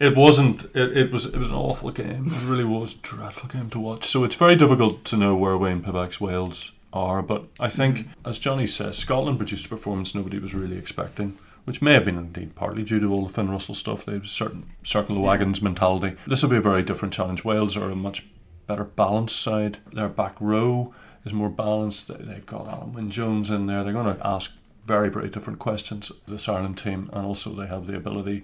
[0.01, 0.65] it wasn't.
[0.75, 1.27] It, it was.
[1.27, 2.27] It was an awful game.
[2.29, 4.07] It really was a dreadful game to watch.
[4.07, 7.23] So it's very difficult to know where Wayne Pivac's Wales are.
[7.23, 11.39] But I think, as Johnny says, Scotland produced a performance nobody was really expecting.
[11.65, 14.05] Which may have been indeed partly due to all the Finn Russell stuff.
[14.05, 16.17] They have certain circle the wagons mentality.
[16.27, 17.45] This will be a very different challenge.
[17.45, 18.27] Wales are a much
[18.67, 19.79] better balanced side.
[19.93, 20.93] Their back row
[21.25, 22.09] is more balanced.
[22.09, 23.85] They- They've got Alun Wyn Jones in there.
[23.85, 24.51] They're going to ask
[24.89, 28.43] very, very different questions this Ireland team, and also they have the ability.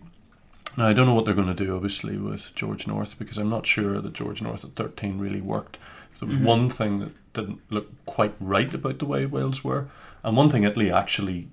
[0.76, 3.50] Now I don't know what they're going to do, obviously, with George North because I'm
[3.50, 5.76] not sure that George North at 13 really worked.
[6.12, 6.44] If there was Mhm.
[6.44, 9.88] one thing that didn't look quite right about the way Wales were,
[10.22, 11.48] and one thing Italy actually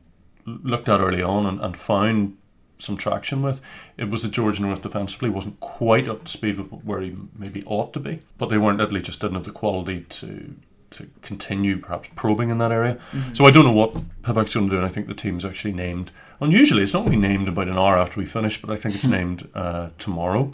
[0.45, 2.37] looked at early on and, and found
[2.77, 3.61] some traction with.
[3.97, 7.63] It was that George North defensively wasn't quite up to speed with where he maybe
[7.65, 8.81] ought to be, but they weren't.
[8.81, 10.55] Italy just didn't have the quality to
[10.91, 12.97] to continue perhaps probing in that area.
[13.33, 15.73] So I don't know what Pivac's going to do, and I think the team's actually
[15.73, 16.11] named.
[16.39, 19.05] Unusually, it's not really named about an hour after we finish, but I think it's
[19.19, 20.51] named uh, tomorrow.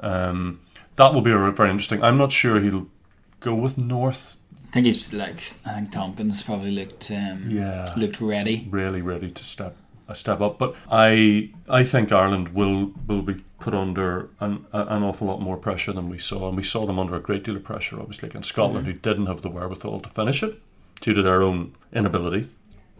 [0.00, 0.60] Um,
[0.96, 2.02] that will be a very interesting.
[2.02, 2.88] I'm not sure he'll
[3.40, 4.36] go with North.
[4.74, 8.66] I think he's like I think Tompkins probably looked um, Yeah, looked ready.
[8.68, 9.76] really ready to step
[10.08, 10.58] a step up.
[10.58, 15.56] But I I think Ireland will will be put under an, an awful lot more
[15.56, 18.28] pressure than we saw, and we saw them under a great deal of pressure, obviously
[18.28, 20.60] against Scotland, who didn't have the wherewithal to finish it
[21.00, 22.48] due to their own inability.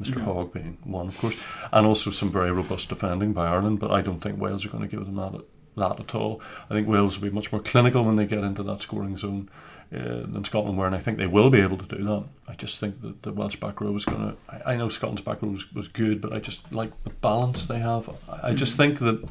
[0.00, 0.20] Mr.
[0.20, 3.80] Hogg being one, of course, and also some very robust defending by Ireland.
[3.80, 5.44] But I don't think Wales are going to give them that
[5.76, 6.40] that at all.
[6.70, 9.50] I think Wales will be much more clinical when they get into that scoring zone
[9.94, 12.24] uh, than Scotland were, and I think they will be able to do that.
[12.48, 14.36] I just think that the Welsh back row is going to.
[14.48, 17.66] I, I know Scotland's back row was, was good, but I just like the balance
[17.66, 18.08] they have.
[18.28, 19.24] I, I just think that.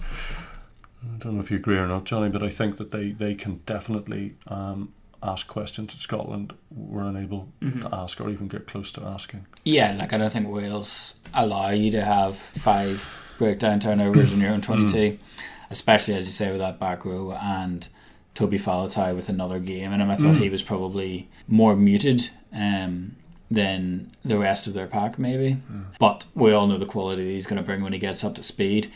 [1.04, 3.36] I don't know if you agree or not, Johnny, but I think that they, they
[3.36, 7.49] can definitely um, ask questions that Scotland were unable
[7.82, 9.45] to ask or even get close to asking.
[9.65, 14.52] Yeah, like I don't think Wales allow you to have five breakdown turnovers in your
[14.52, 15.17] own 22,
[15.69, 17.88] especially as you say with that back row and
[18.36, 20.10] Toby Faletau with another game in him.
[20.10, 23.15] I thought he was probably more muted um,
[23.52, 25.58] than the rest of their pack, maybe.
[26.00, 28.43] But we all know the quality he's going to bring when he gets up to
[28.43, 28.91] speed.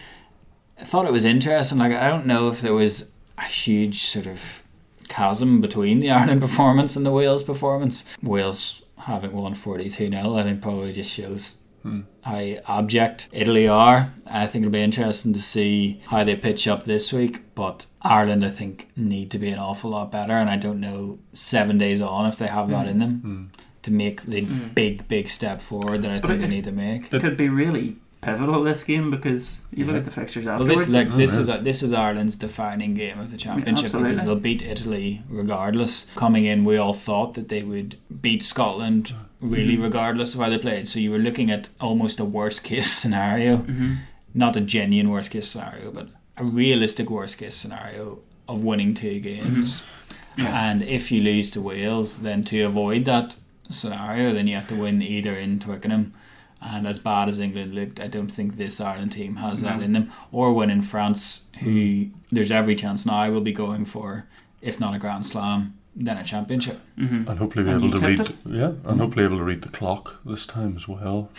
[0.80, 1.78] I thought it was interesting.
[1.78, 4.64] Like I don't know if there was a huge sort of
[5.08, 8.04] chasm between the Ireland performance and the Wales performance.
[8.24, 12.02] Wales having won 42 0, I think probably just shows Hmm.
[12.22, 14.12] how abject Italy are.
[14.26, 17.42] I think it'll be interesting to see how they pitch up this week.
[17.56, 20.34] But Ireland, I think, need to be an awful lot better.
[20.34, 22.90] And I don't know seven days on if they have that hmm.
[22.90, 23.44] in them hmm.
[23.84, 24.42] to make the
[24.74, 27.14] big, big step forward that I But think they need to make.
[27.14, 30.86] It could be really pivotal this game because you look at the fixtures Well, afterwards.
[30.86, 34.12] this like this Oh, is this is Ireland's defining game of the championship absolutely.
[34.12, 36.08] because they'll beat Italy regardless.
[36.16, 39.84] Coming in, we all thought that they would beat Scotland really Mm-hmm.
[39.84, 40.88] regardless of how they played.
[40.88, 43.94] So you were looking at almost a worst case scenario, Mm-hmm.
[44.34, 49.20] not a genuine worst case scenario, but a realistic worst case scenario of winning two
[49.20, 49.76] games.
[49.80, 50.42] Mm-hmm.
[50.42, 50.70] Yeah.
[50.72, 53.36] And if you lose to Wales, then to avoid that
[53.70, 56.14] scenario, then you have to win either in Twickenham.
[56.62, 59.94] And as bad as England looked, I don't think this Ireland team has that in
[59.94, 60.12] them.
[60.32, 64.26] Or win in France, who there's every chance now I will be going for,
[64.62, 66.80] if not a Grand Slam, then a championship.
[66.98, 67.28] Mhm.
[67.28, 69.70] And hopefully be And able to read, tipped yeah, and hopefully able to read the
[69.70, 71.30] clock this time as well.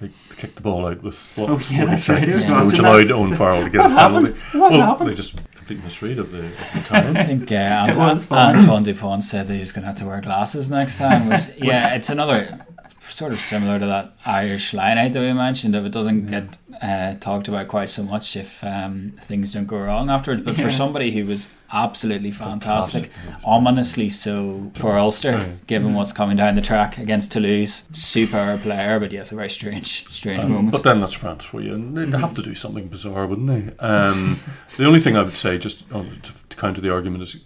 [0.00, 2.72] They kicked the ball out with what, Oh, yeah, 40 that's right, I was seconds,
[2.72, 3.12] which allowed that.
[3.12, 4.26] Owen Farrell to get What his happened?
[4.26, 4.58] penalty.
[4.58, 5.08] What well, happened?
[5.10, 7.16] they just complete misread of the, of the time.
[7.16, 8.18] I think uh, Antoine.
[8.30, 11.28] Antoine Dupont said that he was going to have to wear glasses next time.
[11.30, 12.65] Which, yeah, it's another
[13.16, 15.74] sort of similar to that Irish line out that we mentioned.
[15.74, 19.78] If it doesn't get uh, talked about quite so much, if um, things don't go
[19.80, 20.64] wrong afterwards, but Yeah.
[20.64, 23.48] for somebody who was absolutely fantastic, Fantastic.
[23.48, 25.52] ominously so for Ulster, Yeah.
[25.66, 30.06] given what's coming down the track against Toulouse, superb player, but yes, a very strange,
[30.10, 30.72] strange Um, moment.
[30.72, 33.84] but then that's France for you, and they'd have to do something bizarre, wouldn't they?
[33.84, 34.40] Um,
[34.76, 37.36] the only thing I would say, just on, to, to counter the argument, is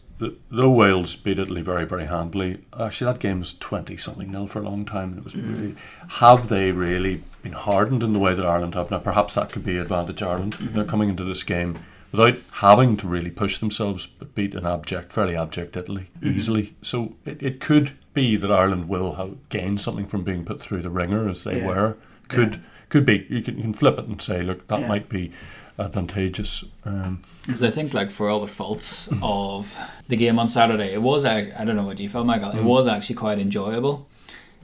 [0.51, 4.61] though Wales beat Italy very, very handily, actually that game was twenty something nil for
[4.61, 5.17] a long time.
[5.17, 5.57] It was mm.
[5.57, 5.77] really
[6.09, 8.99] have they really been hardened in the way that Ireland have now?
[8.99, 10.55] Perhaps that could be advantage Ireland.
[10.55, 10.91] They're mm-hmm.
[10.91, 11.79] coming into this game
[12.13, 16.37] without having to really push themselves, but beat an abject, fairly abject Italy mm-hmm.
[16.37, 16.75] easily.
[16.83, 20.83] So it, it could be that Ireland will have gained something from being put through
[20.83, 21.67] the ringer as they Yeah.
[21.67, 21.97] were.
[22.29, 23.27] Could could be.
[23.31, 24.89] You can, you can flip it and say, look, that Yeah.
[24.89, 25.33] might be
[25.81, 26.65] advantageous.
[26.85, 29.77] Um, Because I think, like, for all the faults of
[30.09, 32.63] the game on Saturday, it was, I, I don't know what you felt, Michael, it
[32.65, 34.07] was actually quite enjoyable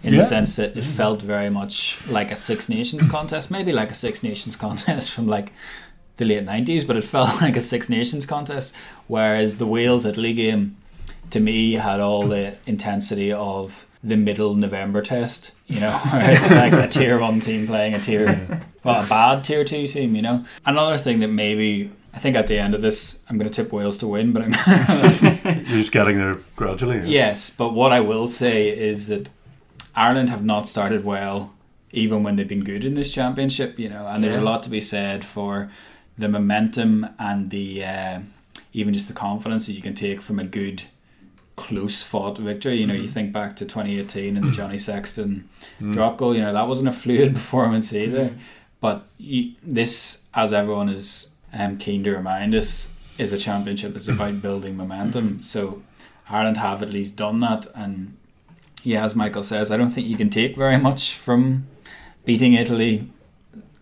[0.03, 0.21] in Yeah.
[0.21, 3.95] the sense that it felt very much like a Six Nations contest, maybe like a
[3.95, 5.53] Six Nations contest from like
[6.19, 8.73] the late 90s, but it felt like a Six Nations contest.
[9.09, 10.77] Whereas the Wales at League game,
[11.31, 16.51] to me, had all the intensity of the middle November test, you know, where it's
[16.51, 20.23] like a tier one team playing a tier, well, a bad tier two team, you
[20.23, 20.45] know.
[20.65, 23.73] Another thing that maybe I think at the end of this, I'm going to tip
[23.73, 24.53] Wales to win, but I'm
[25.67, 27.03] you're just getting there gradually.
[27.11, 27.51] yes.
[27.51, 29.29] But what I will say is that
[29.95, 31.53] Ireland have not started well,
[31.93, 33.79] even when they've been good in this championship.
[33.79, 34.41] You know, and there's Yeah.
[34.43, 35.71] a lot to be said for
[36.17, 38.21] the momentum and the uh,
[38.73, 40.85] even just the confidence that you can take from a good.
[41.57, 42.81] Close fought victory.
[42.81, 43.13] You know, you mm.
[43.13, 45.49] think back to 2018 and the Johnny Sexton
[45.81, 45.93] mm.
[45.93, 46.35] drop goal.
[46.35, 48.27] You know, that wasn't a fluid performance either.
[48.27, 48.39] Mm-hmm.
[48.81, 53.97] But you, this, as everyone is um, keen to remind us, is a championship.
[53.97, 55.43] It's about building momentum.
[55.43, 55.83] So
[56.29, 57.67] Ireland have at least done that.
[57.75, 58.17] And
[58.83, 61.67] yeah, as Michael says, I don't think you can take very much from
[62.25, 63.09] beating Italy,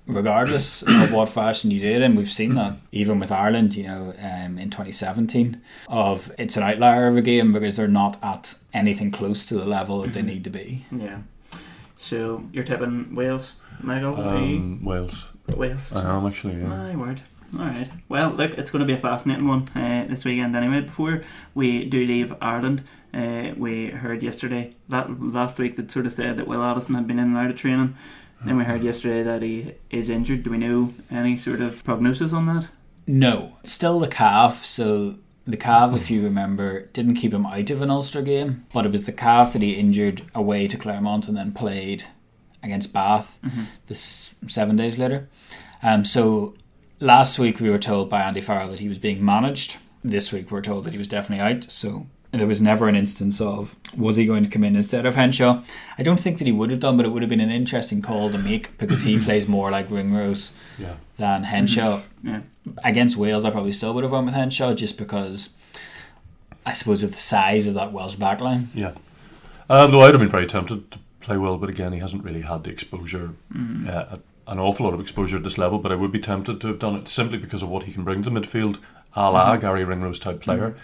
[0.06, 2.02] regardless of what fashion you did.
[2.02, 6.62] And we've seen that even with Ireland, you know, um, in 2017, of it's an
[6.62, 10.22] outlier of a game because they're not at anything close to the level that they
[10.22, 10.84] need to be.
[10.90, 11.18] Yeah.
[11.96, 14.16] So you're tipping Wales, Michael?
[14.20, 15.26] Are you- Um, Wales.
[15.56, 15.92] Wales.
[15.92, 16.56] I am actually.
[16.60, 16.68] Yeah.
[16.68, 17.22] My word.
[17.54, 17.88] All right.
[18.08, 20.80] Well, look, it's going to be a fascinating one uh, this weekend anyway.
[20.80, 21.22] Before
[21.54, 26.36] we do leave Ireland, uh, we heard yesterday, that last week, that sort of said
[26.38, 27.94] that Will Addison had been in and out of training.
[28.44, 30.42] Then we heard yesterday that he is injured.
[30.42, 32.68] Do we know any sort of prognosis on that?
[33.06, 34.64] No, still the calf.
[34.64, 38.86] So the calf, if you remember, didn't keep him out of an Ulster game, but
[38.86, 42.04] it was the calf that he injured away to Clermont and then played
[42.62, 43.38] against Bath
[43.86, 45.28] this seven days later.
[45.82, 46.54] Um, so
[46.98, 49.76] last week we were told by Andy Farrell that he was being managed.
[50.02, 51.64] This week we're told that he was definitely out.
[51.64, 52.06] So
[52.40, 55.62] there was never an instance of was he going to come in instead of Henshaw.
[55.98, 58.02] I don't think that he would have done, but it would have been an interesting
[58.02, 60.94] call to make because he plays more like Ringrose Yeah.
[61.18, 62.40] than Henshaw Yeah.
[62.82, 65.50] against Wales, I probably still would have won with Henshaw just because
[66.66, 68.68] I suppose of the size of that Welsh backline.
[68.74, 68.92] Yeah.
[69.68, 72.42] Um, though I'd have been very tempted to play well, but again, he hasn't really
[72.42, 73.30] had the exposure,
[73.88, 74.16] uh,
[74.46, 75.78] an awful lot of exposure at this level.
[75.78, 78.04] But I would be tempted to have done it simply because of what he can
[78.04, 78.78] bring to midfield,
[79.14, 80.74] a la Garry Ringrose type player.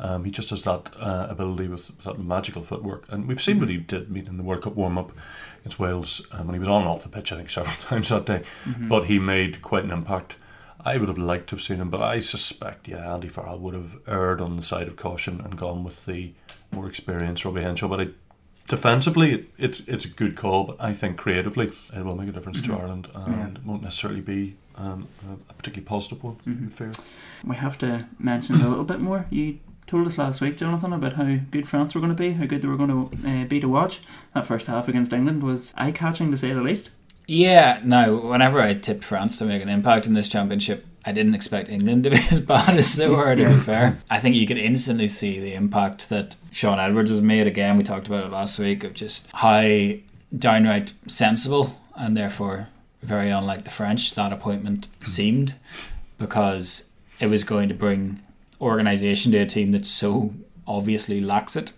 [0.00, 3.58] Um, he just has that uh, ability with, with that magical footwork, and we've seen
[3.58, 5.12] what he did meet in the World Cup warm up
[5.60, 7.32] against Wales um, when he was on and off the pitch.
[7.32, 8.44] I think several times that day,
[8.88, 10.36] but he made quite an impact.
[10.84, 13.74] I would have liked to have seen him, but I suspect, yeah, Andy Farrell would
[13.74, 16.32] have erred on the side of caution and gone with the
[16.70, 17.88] more experienced Robbie Henshaw.
[17.88, 18.08] But I,
[18.68, 22.32] defensively, it, it's it's a good call, but I think creatively it will make a
[22.32, 26.36] difference to Ireland and it won't necessarily be um, a, particularly positive one.
[26.70, 26.92] Fair.
[27.44, 29.26] We have to mention a little bit more.
[29.30, 32.46] You told us last week, Jonathan, about how good France were going to be, how
[32.46, 34.00] good they were going to uh, be to watch.
[34.34, 36.90] That first half against England was eye catching to say the least.
[37.26, 41.34] Yeah, no, whenever I tipped France to make an impact in this championship, I didn't
[41.34, 43.98] expect England to be as bad as they were, to be fair.
[44.10, 47.46] I think you could instantly see the impact that Shaun Edwards has made.
[47.46, 49.92] Again, we talked about it last week of just how
[50.36, 52.68] downright sensible and therefore
[53.02, 55.54] very unlike the French that appointment seemed
[56.18, 58.20] because it was going to bring
[58.60, 60.34] organisation to a team that so
[60.66, 61.72] obviously lacks it.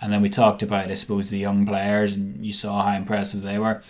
[0.00, 3.42] And then we talked about, I suppose, the young players, and you saw how impressive
[3.42, 3.82] they were.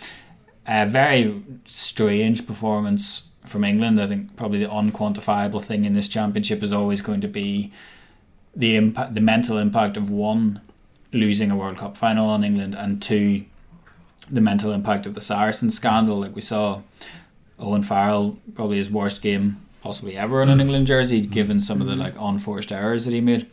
[0.67, 4.01] A very strange performance from England.
[4.01, 7.71] I think probably the unquantifiable thing in this championship is always going to be
[8.55, 10.61] the impact, the mental impact of one
[11.11, 13.45] losing a World Cup final on England, and two
[14.29, 16.19] the mental impact of the Saracen scandal.
[16.19, 16.81] Like we saw,
[17.59, 21.85] Owen Farrell probably his worst game possibly ever in an England jersey, given some of
[21.85, 23.45] the like unforced errors that he made.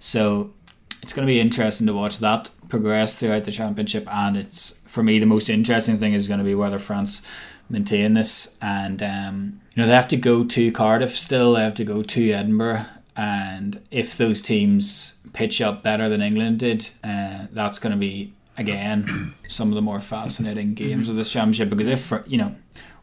[0.00, 0.52] So
[1.00, 4.04] it's going to be interesting to watch that progress throughout the championship.
[4.12, 7.22] And it's for me the most interesting thing is going to be whether France
[7.70, 8.56] maintain this.
[8.60, 11.52] And um, you know they have to go to Cardiff still.
[11.52, 12.86] They have to go to Edinburgh.
[13.16, 18.32] And if those teams pitch up better than England did, uh, that's going to be
[18.58, 21.70] again some of the more fascinating games of this championship.
[21.70, 22.56] Because if you know,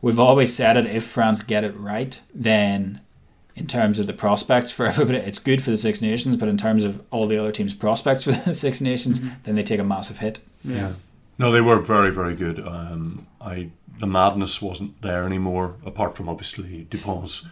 [0.04, 3.02] we've always said it: if France get it right, then
[3.56, 6.38] in terms of the prospects for everybody, it's good for the Six Nations.
[6.38, 9.64] But in terms of all the other teams' prospects for the Six Nations, then they
[9.64, 10.40] take a massive hit.
[10.64, 10.94] Yeah.
[11.40, 12.60] No, they were very, very good.
[12.60, 17.48] Um, I the madness wasn't there anymore, apart from obviously Dupont's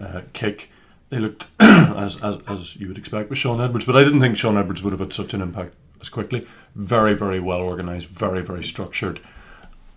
[0.00, 0.70] uh, kick.
[1.10, 4.36] They looked as, as as you would expect with Shaun Edwards, but I didn't think
[4.36, 6.46] Shaun Edwards would have had such an impact as quickly.
[6.74, 9.20] Very, very well organised, very, very structured,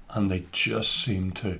[0.09, 1.59] and they just seemed to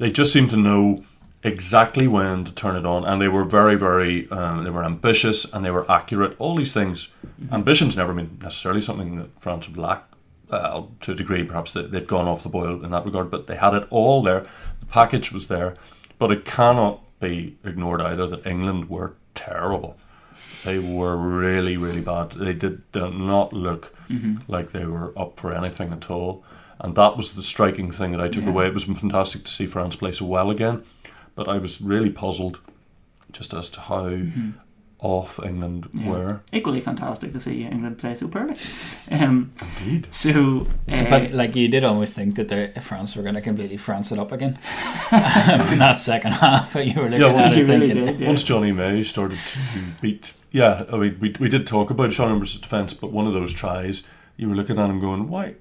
[0.00, 1.04] they just seemed to know
[1.42, 5.44] exactly when to turn it on, and they were very, very um, they were ambitious
[5.44, 6.34] and they were accurate.
[6.38, 7.14] All these things,
[7.52, 10.04] ambition's never been necessarily something that France would lack.
[10.50, 13.46] Uh, to a degree, perhaps they, they'd gone off the boil in that regard, but
[13.46, 14.40] they had it all there.
[14.80, 15.76] The package was there,
[16.18, 19.96] but it cannot be ignored either that England were terrible.
[20.64, 22.32] They were really, really bad.
[22.32, 23.94] They did, did not look
[24.48, 26.42] like they were up for anything at all.
[26.82, 28.50] And that was the striking thing that I took Yeah.
[28.50, 28.66] away.
[28.66, 30.82] It was fantastic to see France play so well again,
[31.34, 32.60] but I was really puzzled
[33.32, 34.16] just as to how
[34.98, 36.04] off England Mm-hmm.
[36.04, 36.10] Yeah.
[36.10, 36.40] were.
[36.52, 38.54] Equally fantastic to see England play so poorly.
[39.10, 39.50] Um,
[39.82, 40.06] Indeed.
[40.10, 43.76] so, uh, But like you did almost think that the France were going to completely
[43.76, 44.50] France it up again
[45.72, 46.74] in that second half.
[46.74, 48.20] You were looking Yeah, well, at it really thinking, did.
[48.20, 48.26] Yeah.
[48.28, 49.58] Once Jonny May started to
[50.00, 53.32] beat, yeah, I mean, we, we did talk about Shaun Edwards' defence, but one of
[53.32, 54.02] those tries,
[54.36, 55.54] you were looking at him going, why?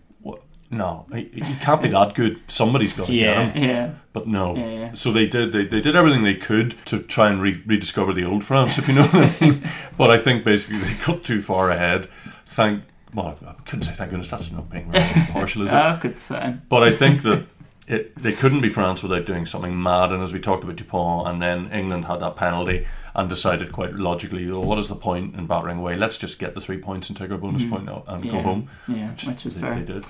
[0.72, 2.40] No, he, he can't be that good.
[2.48, 3.46] Somebody's got to Yeah.
[3.46, 3.70] get him.
[3.70, 3.94] yeah.
[4.14, 4.56] But no.
[4.56, 4.94] Yeah, yeah.
[4.94, 5.52] So they did.
[5.52, 8.88] They, they did everything they could to try and re- rediscover the old France, if
[8.88, 9.64] you know what I mean.
[9.98, 12.08] But I think basically they got too far ahead.
[12.46, 12.84] Thank.
[13.14, 14.30] Well, I couldn't say thank goodness.
[14.30, 15.76] That's not being very impartial, is it?
[15.76, 16.62] Oh, it's fine.
[16.70, 17.46] But I think that
[17.88, 20.12] it, they couldn't be France without doing something mad.
[20.12, 23.96] And as we talked about Dupont, and then England had that penalty and decided quite
[23.96, 25.96] logically, oh, what is the point in battering away?
[25.96, 27.72] Let's just get the three points and take our bonus mm.
[27.72, 28.70] point now and go home.
[28.88, 29.76] Yeah, which was they, fair.
[29.80, 30.06] They did.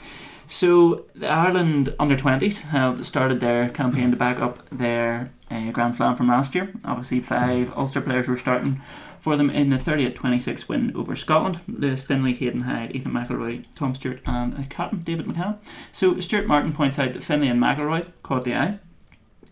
[0.50, 5.94] So the Ireland under 20s have started their campaign to back up their uh, Grand
[5.94, 6.74] Slam from last year.
[6.84, 8.82] Obviously, five Ulster players were starting
[9.20, 11.60] for them in the 30 26 win over Scotland.
[11.68, 15.60] Lewis Finlay, Hayden Hyde, Ethan McElroy, Tom Stewart, and a captain, David McCann.
[15.92, 18.80] So Stuart Martin points out that Finley and McElroy caught the eye,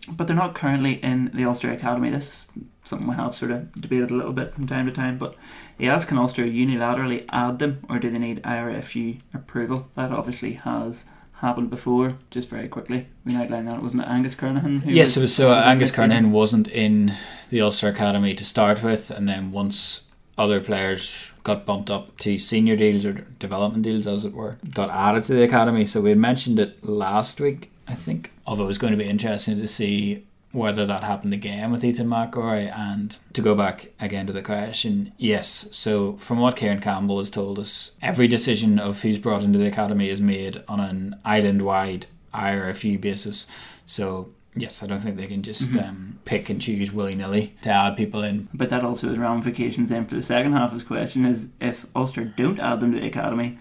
[0.10, 2.10] but they're not currently in the Ulster Academy.
[2.10, 2.51] This is
[2.84, 5.36] something we have sort of debated a little bit from time to time, but
[5.78, 9.88] he asks can Ulster unilaterally add them or do they need IRFU approval?
[9.95, 12.18] That obviously has happened before.
[12.32, 13.78] Just very quickly, we outline that.
[13.78, 16.26] It wasn't it Angus Kernohan who Yes, was so uh, the Angus mid-season?
[16.26, 17.14] Kernohan wasn't in
[17.49, 20.01] the Ulster Academy to start with, and then once
[20.38, 24.89] other players got bumped up to senior deals or development deals, as it were, got
[24.89, 25.86] added to the academy.
[25.86, 28.32] So we mentioned it last week, I think.
[28.46, 32.08] Although it was going to be interesting to see whether that happened again with Ethan
[32.08, 32.76] McElroy.
[32.76, 35.68] And to go back again to the question, yes.
[35.72, 39.68] So from what Kieran Campbell has told us, every decision of who's brought into the
[39.68, 43.48] academy is made on an island-wide IRFU basis.
[43.86, 47.70] So yes, I don't think they can just um, pick and choose willy nilly to
[47.70, 48.48] add people in.
[48.54, 51.86] But that also has ramifications then for the second half of his question is if
[51.96, 53.60] Ulster don't add them to the academy,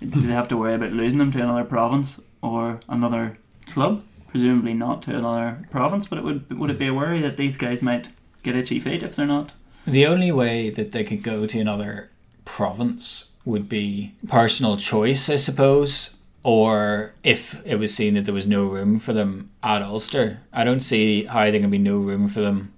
[0.00, 4.02] do they have to worry about losing them to another province or another club?
[4.28, 7.56] Presumably not to another province, but it would would it be a worry that these
[7.56, 8.08] guys might
[8.42, 9.52] get itchy feet if they're not?
[9.86, 12.10] The only way that they could go to another
[12.44, 16.10] province would be personal choice, I suppose,
[16.42, 20.40] or if it was seen that there was no room for them at Ulster.
[20.52, 22.72] I don't see how there can be no room for them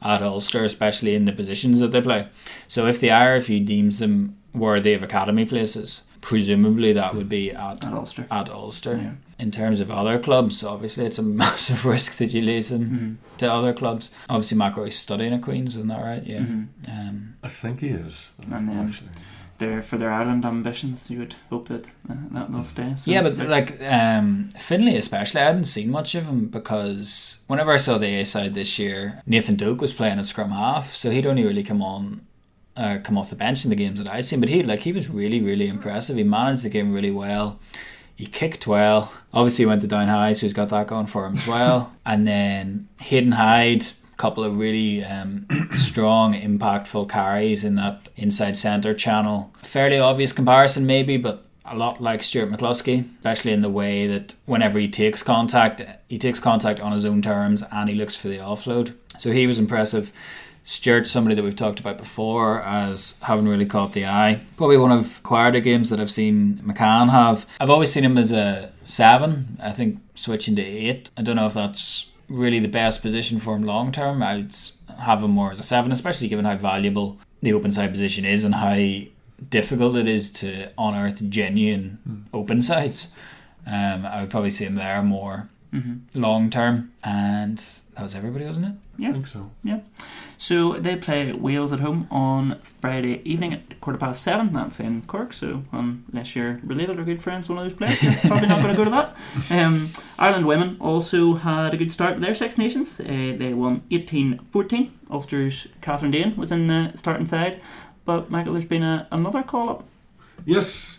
[0.00, 2.28] at Ulster, especially in the positions that they play.
[2.68, 7.84] So if the IRFU deems them worthy of academy places, presumably that would be at
[7.84, 8.26] At Ulster.
[8.30, 8.96] at Ulster.
[8.96, 9.12] Yeah.
[9.38, 13.38] In terms of other clubs, obviously it's a massive risk that you lose them Mhm.
[13.38, 14.10] to other clubs.
[14.28, 16.24] Obviously, McElroy's studying at Queens, isn't that right?
[16.24, 16.40] Yeah.
[16.40, 16.66] Mhm.
[16.88, 18.30] Um, I think he is.
[18.50, 19.10] And then- actually.
[19.58, 22.94] Their, for their Ireland ambitions, you would hope that uh, that they'll stay.
[22.96, 27.70] So yeah, but like um, Finlay, especially, I hadn't seen much of him because whenever
[27.72, 31.12] I saw the A side this year, Nathan Doak was playing at scrum half, so
[31.12, 32.22] he'd only really come on,
[32.76, 34.40] uh, come off the bench in the games that I'd seen.
[34.40, 36.16] But he like he was really, really impressive.
[36.16, 37.60] He managed the game really well.
[38.16, 39.12] He kicked well.
[39.32, 41.92] Obviously, he went to down high, so he's got that going for him as well.
[42.06, 43.86] and then Hayden Hyde,
[44.16, 49.52] couple of really um, strong, impactful carries in that inside centre channel.
[49.62, 54.34] Fairly obvious comparison, maybe, but a lot like Stuart McCloskey, especially in the way that
[54.44, 58.28] whenever he takes contact, he takes contact on his own terms and he looks for
[58.28, 58.94] the offload.
[59.18, 60.12] So he was impressive.
[60.64, 64.40] Stuart, somebody that we've talked about before, as having really caught the eye.
[64.56, 67.46] Probably one of quieter games that I've seen McCann have.
[67.60, 69.58] I've always seen him as a seven.
[69.62, 71.10] I think switching to eight.
[71.18, 74.22] I don't know if that's really the best position for him long term.
[74.22, 74.54] I'd
[75.00, 78.42] have him more as a seven, especially given how valuable the open side position is
[78.42, 78.78] and how
[79.50, 82.20] difficult it is to unearth genuine Hmm.
[82.32, 83.08] open sides.
[83.66, 86.20] Um, I would probably see him there more Mm-hmm.
[86.22, 87.58] long term, and
[87.94, 88.72] that was everybody, wasn't it?
[88.72, 89.12] I Yeah.
[89.12, 89.50] think so.
[90.38, 94.52] So they play Wales at home on Friday evening at quarter past seven.
[94.52, 95.32] That's in Cork.
[95.32, 98.62] So unless you're related or good friends with one of those players, you're probably not
[98.62, 99.16] going to go to that.
[99.50, 102.98] Um, Ireland women also had a good start to their Six Nations.
[102.98, 104.90] Uh, they won 18-14.
[105.10, 107.60] Ulster's Kathryn Dane was in the starting side.
[108.04, 109.84] But Michael, there's been a, another call up.
[110.44, 110.98] Yes,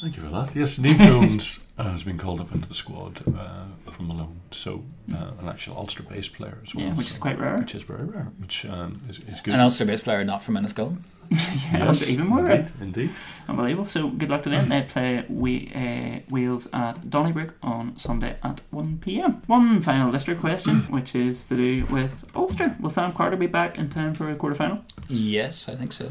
[0.00, 0.54] thank you for that.
[0.54, 4.84] Yes, Neve Jones uh, has been called up into the squad uh, from Malone, so
[5.12, 6.84] uh, an actual Ulster bass player as well.
[6.86, 7.56] Yeah, which is quite rare.
[7.58, 9.54] Which is very rare, which um, is, is good.
[9.54, 10.98] An Ulster bass player not from Enniskillen.
[11.72, 12.56] Yeah, Yes, even more rare.
[12.56, 13.10] indeed, indeed.
[13.48, 13.84] Unbelievable.
[13.86, 14.68] So good luck to them.
[14.68, 19.40] They play we, uh, Wales at Donnybrook on Sunday at 1 pm.
[19.46, 22.76] One final listener question, which is to do with Ulster.
[22.80, 24.84] Will Sam Carter be back in time for a quarter final?
[25.08, 26.10] Yes, I think so.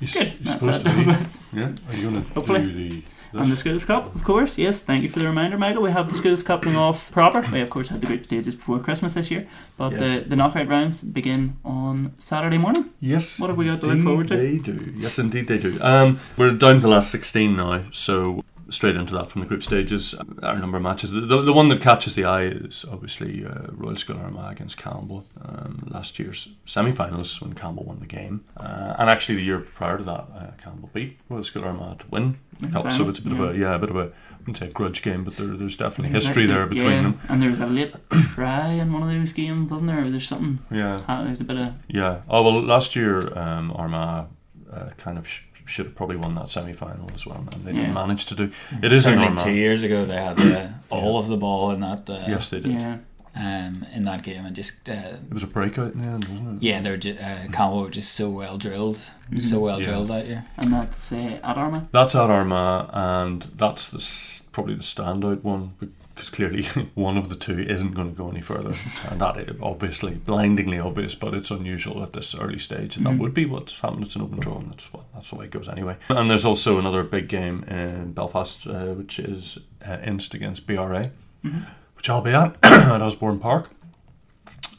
[0.00, 0.26] He's, Good.
[0.26, 1.60] he's That's supposed that to be.
[1.60, 3.02] Yeah, are you going to do the?
[3.32, 4.58] And the Schools Cup, of course.
[4.58, 5.82] Yes, thank you for the reminder, Michael.
[5.82, 7.42] We have the Schools Cup coming off proper.
[7.52, 9.46] We, of course, had the group stages before Christmas this year.
[9.76, 10.00] But Yes.
[10.24, 12.86] the, the knockout rounds begin on Saturday morning.
[13.00, 13.38] Yes.
[13.38, 14.36] What have we got to look forward to?
[14.36, 14.92] They do.
[14.96, 15.78] Yes, indeed they do.
[15.80, 19.62] Um, we're down to the last 16 now, so straight into that from the group
[19.62, 20.14] stages.
[20.42, 21.10] Our number of matches.
[21.10, 24.78] The, the, the one that catches the eye is obviously uh, Royal School Armagh against
[24.78, 25.24] Campbell.
[25.42, 28.44] Um, last year's semi finals when Campbell won the game.
[28.56, 32.06] Uh, and actually, the year prior to that, uh, Campbell beat Royal School Armagh to
[32.10, 32.92] win the cup.
[32.92, 34.70] So it's a bit of a, yeah, a bit of a, I wouldn't say a
[34.70, 37.20] grudge game, but there, there's definitely There's history like there between yeah, them.
[37.28, 37.94] And there was a late
[38.34, 40.04] try in one of those games, wasn't there?
[40.04, 40.58] There's something.
[40.70, 41.02] Yeah.
[41.08, 41.74] uh, There's a bit of.
[41.88, 42.22] Yeah.
[42.28, 44.28] Oh well, last year um, Armagh
[44.72, 47.72] uh, kind of sh- should have probably won that semi final as well, and they
[47.72, 47.78] Yeah.
[47.80, 48.50] didn't manage to do.
[48.82, 49.44] It is in Certainly Armagh.
[49.44, 52.60] two years ago they had uh, all of the ball in that uh, Yes, they
[52.60, 52.72] did.
[52.72, 52.96] Yeah.
[53.36, 54.92] um, in that game and just uh,
[55.28, 56.66] It was a breakout in the end, wasn't it?
[56.66, 58.98] yeah they were just, uh, Campbell were just so well drilled
[59.32, 59.40] Mhm.
[59.40, 59.86] so well Yeah.
[59.86, 61.86] drilled that year And that's uh, at Armagh.
[61.92, 65.72] That's at Armagh, and that's the probably the standout one
[66.20, 66.62] because clearly
[66.94, 68.72] one of the two isn't going to go any further,
[69.08, 72.96] and that is obviously blindingly obvious, but it's unusual at this early stage.
[72.98, 73.18] and That Mhm.
[73.20, 74.04] would be what's happened.
[74.04, 75.96] It's an open draw, and that's well, that's the way it goes anyway.
[76.10, 81.10] And there's also another big game in Belfast, uh, which is uh, Inst against BRA,
[81.42, 81.64] Mhm.
[81.96, 83.70] which I'll be at at Osborne Park,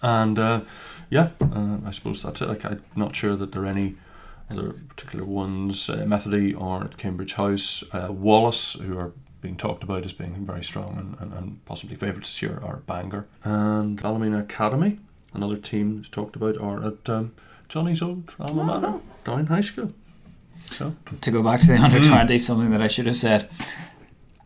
[0.04, 0.62] and uh,
[1.10, 2.50] yeah, uh, I suppose that's it.
[2.50, 3.96] Like I'm not sure that there are any
[4.52, 9.84] other particular ones, uh, Methody or at Cambridge House, uh, Wallace, who are being talked
[9.84, 14.02] about as being very strong and, and, and possibly favourites this year, are Bangor, and
[14.02, 15.00] Ballymena Academy,
[15.34, 17.34] another team that's talked about, are at um,
[17.70, 19.94] Johnny's old alma Oh, mater, Down High School.
[20.72, 22.08] So to go back to the under Mm.
[22.10, 23.50] 20 something that I should have said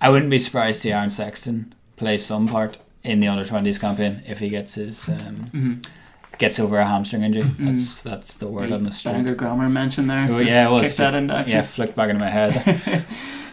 [0.01, 3.79] I wouldn't be surprised to see Aaron Sexton play some part in the under 20s
[3.79, 5.15] campaign if he gets his um,
[5.53, 5.73] Mm-hmm.
[6.39, 7.65] gets over a hamstring injury Mm.
[7.73, 10.27] that's that's the word on the street Bangor grammar mentioned there.
[10.31, 11.57] Oh, just yeah, it was just- that into action.
[11.57, 13.05] yeah flicked back into my head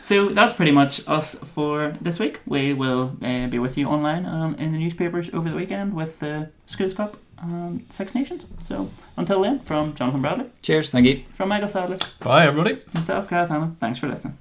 [0.03, 2.41] So that's pretty much us for this week.
[2.45, 6.19] We will uh, be with you online and in the newspapers over the weekend with
[6.19, 8.45] the Schools Cup and Six Nations.
[8.59, 12.81] So until then, from Jonathan Bradley, cheers thank you from Michael Sadlier, bye everybody.
[12.93, 14.39] myself, Gareth Hanna, thanks for listening.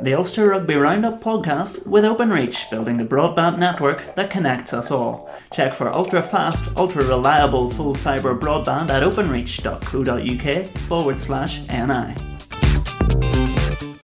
[0.00, 5.30] The Ulster Rugby Roundup podcast with OpenReach, building the broadband network that connects us all.
[5.52, 12.35] Check for ultra fast, ultra reliable full fibre broadband at openreach.co.uk forward slash NI.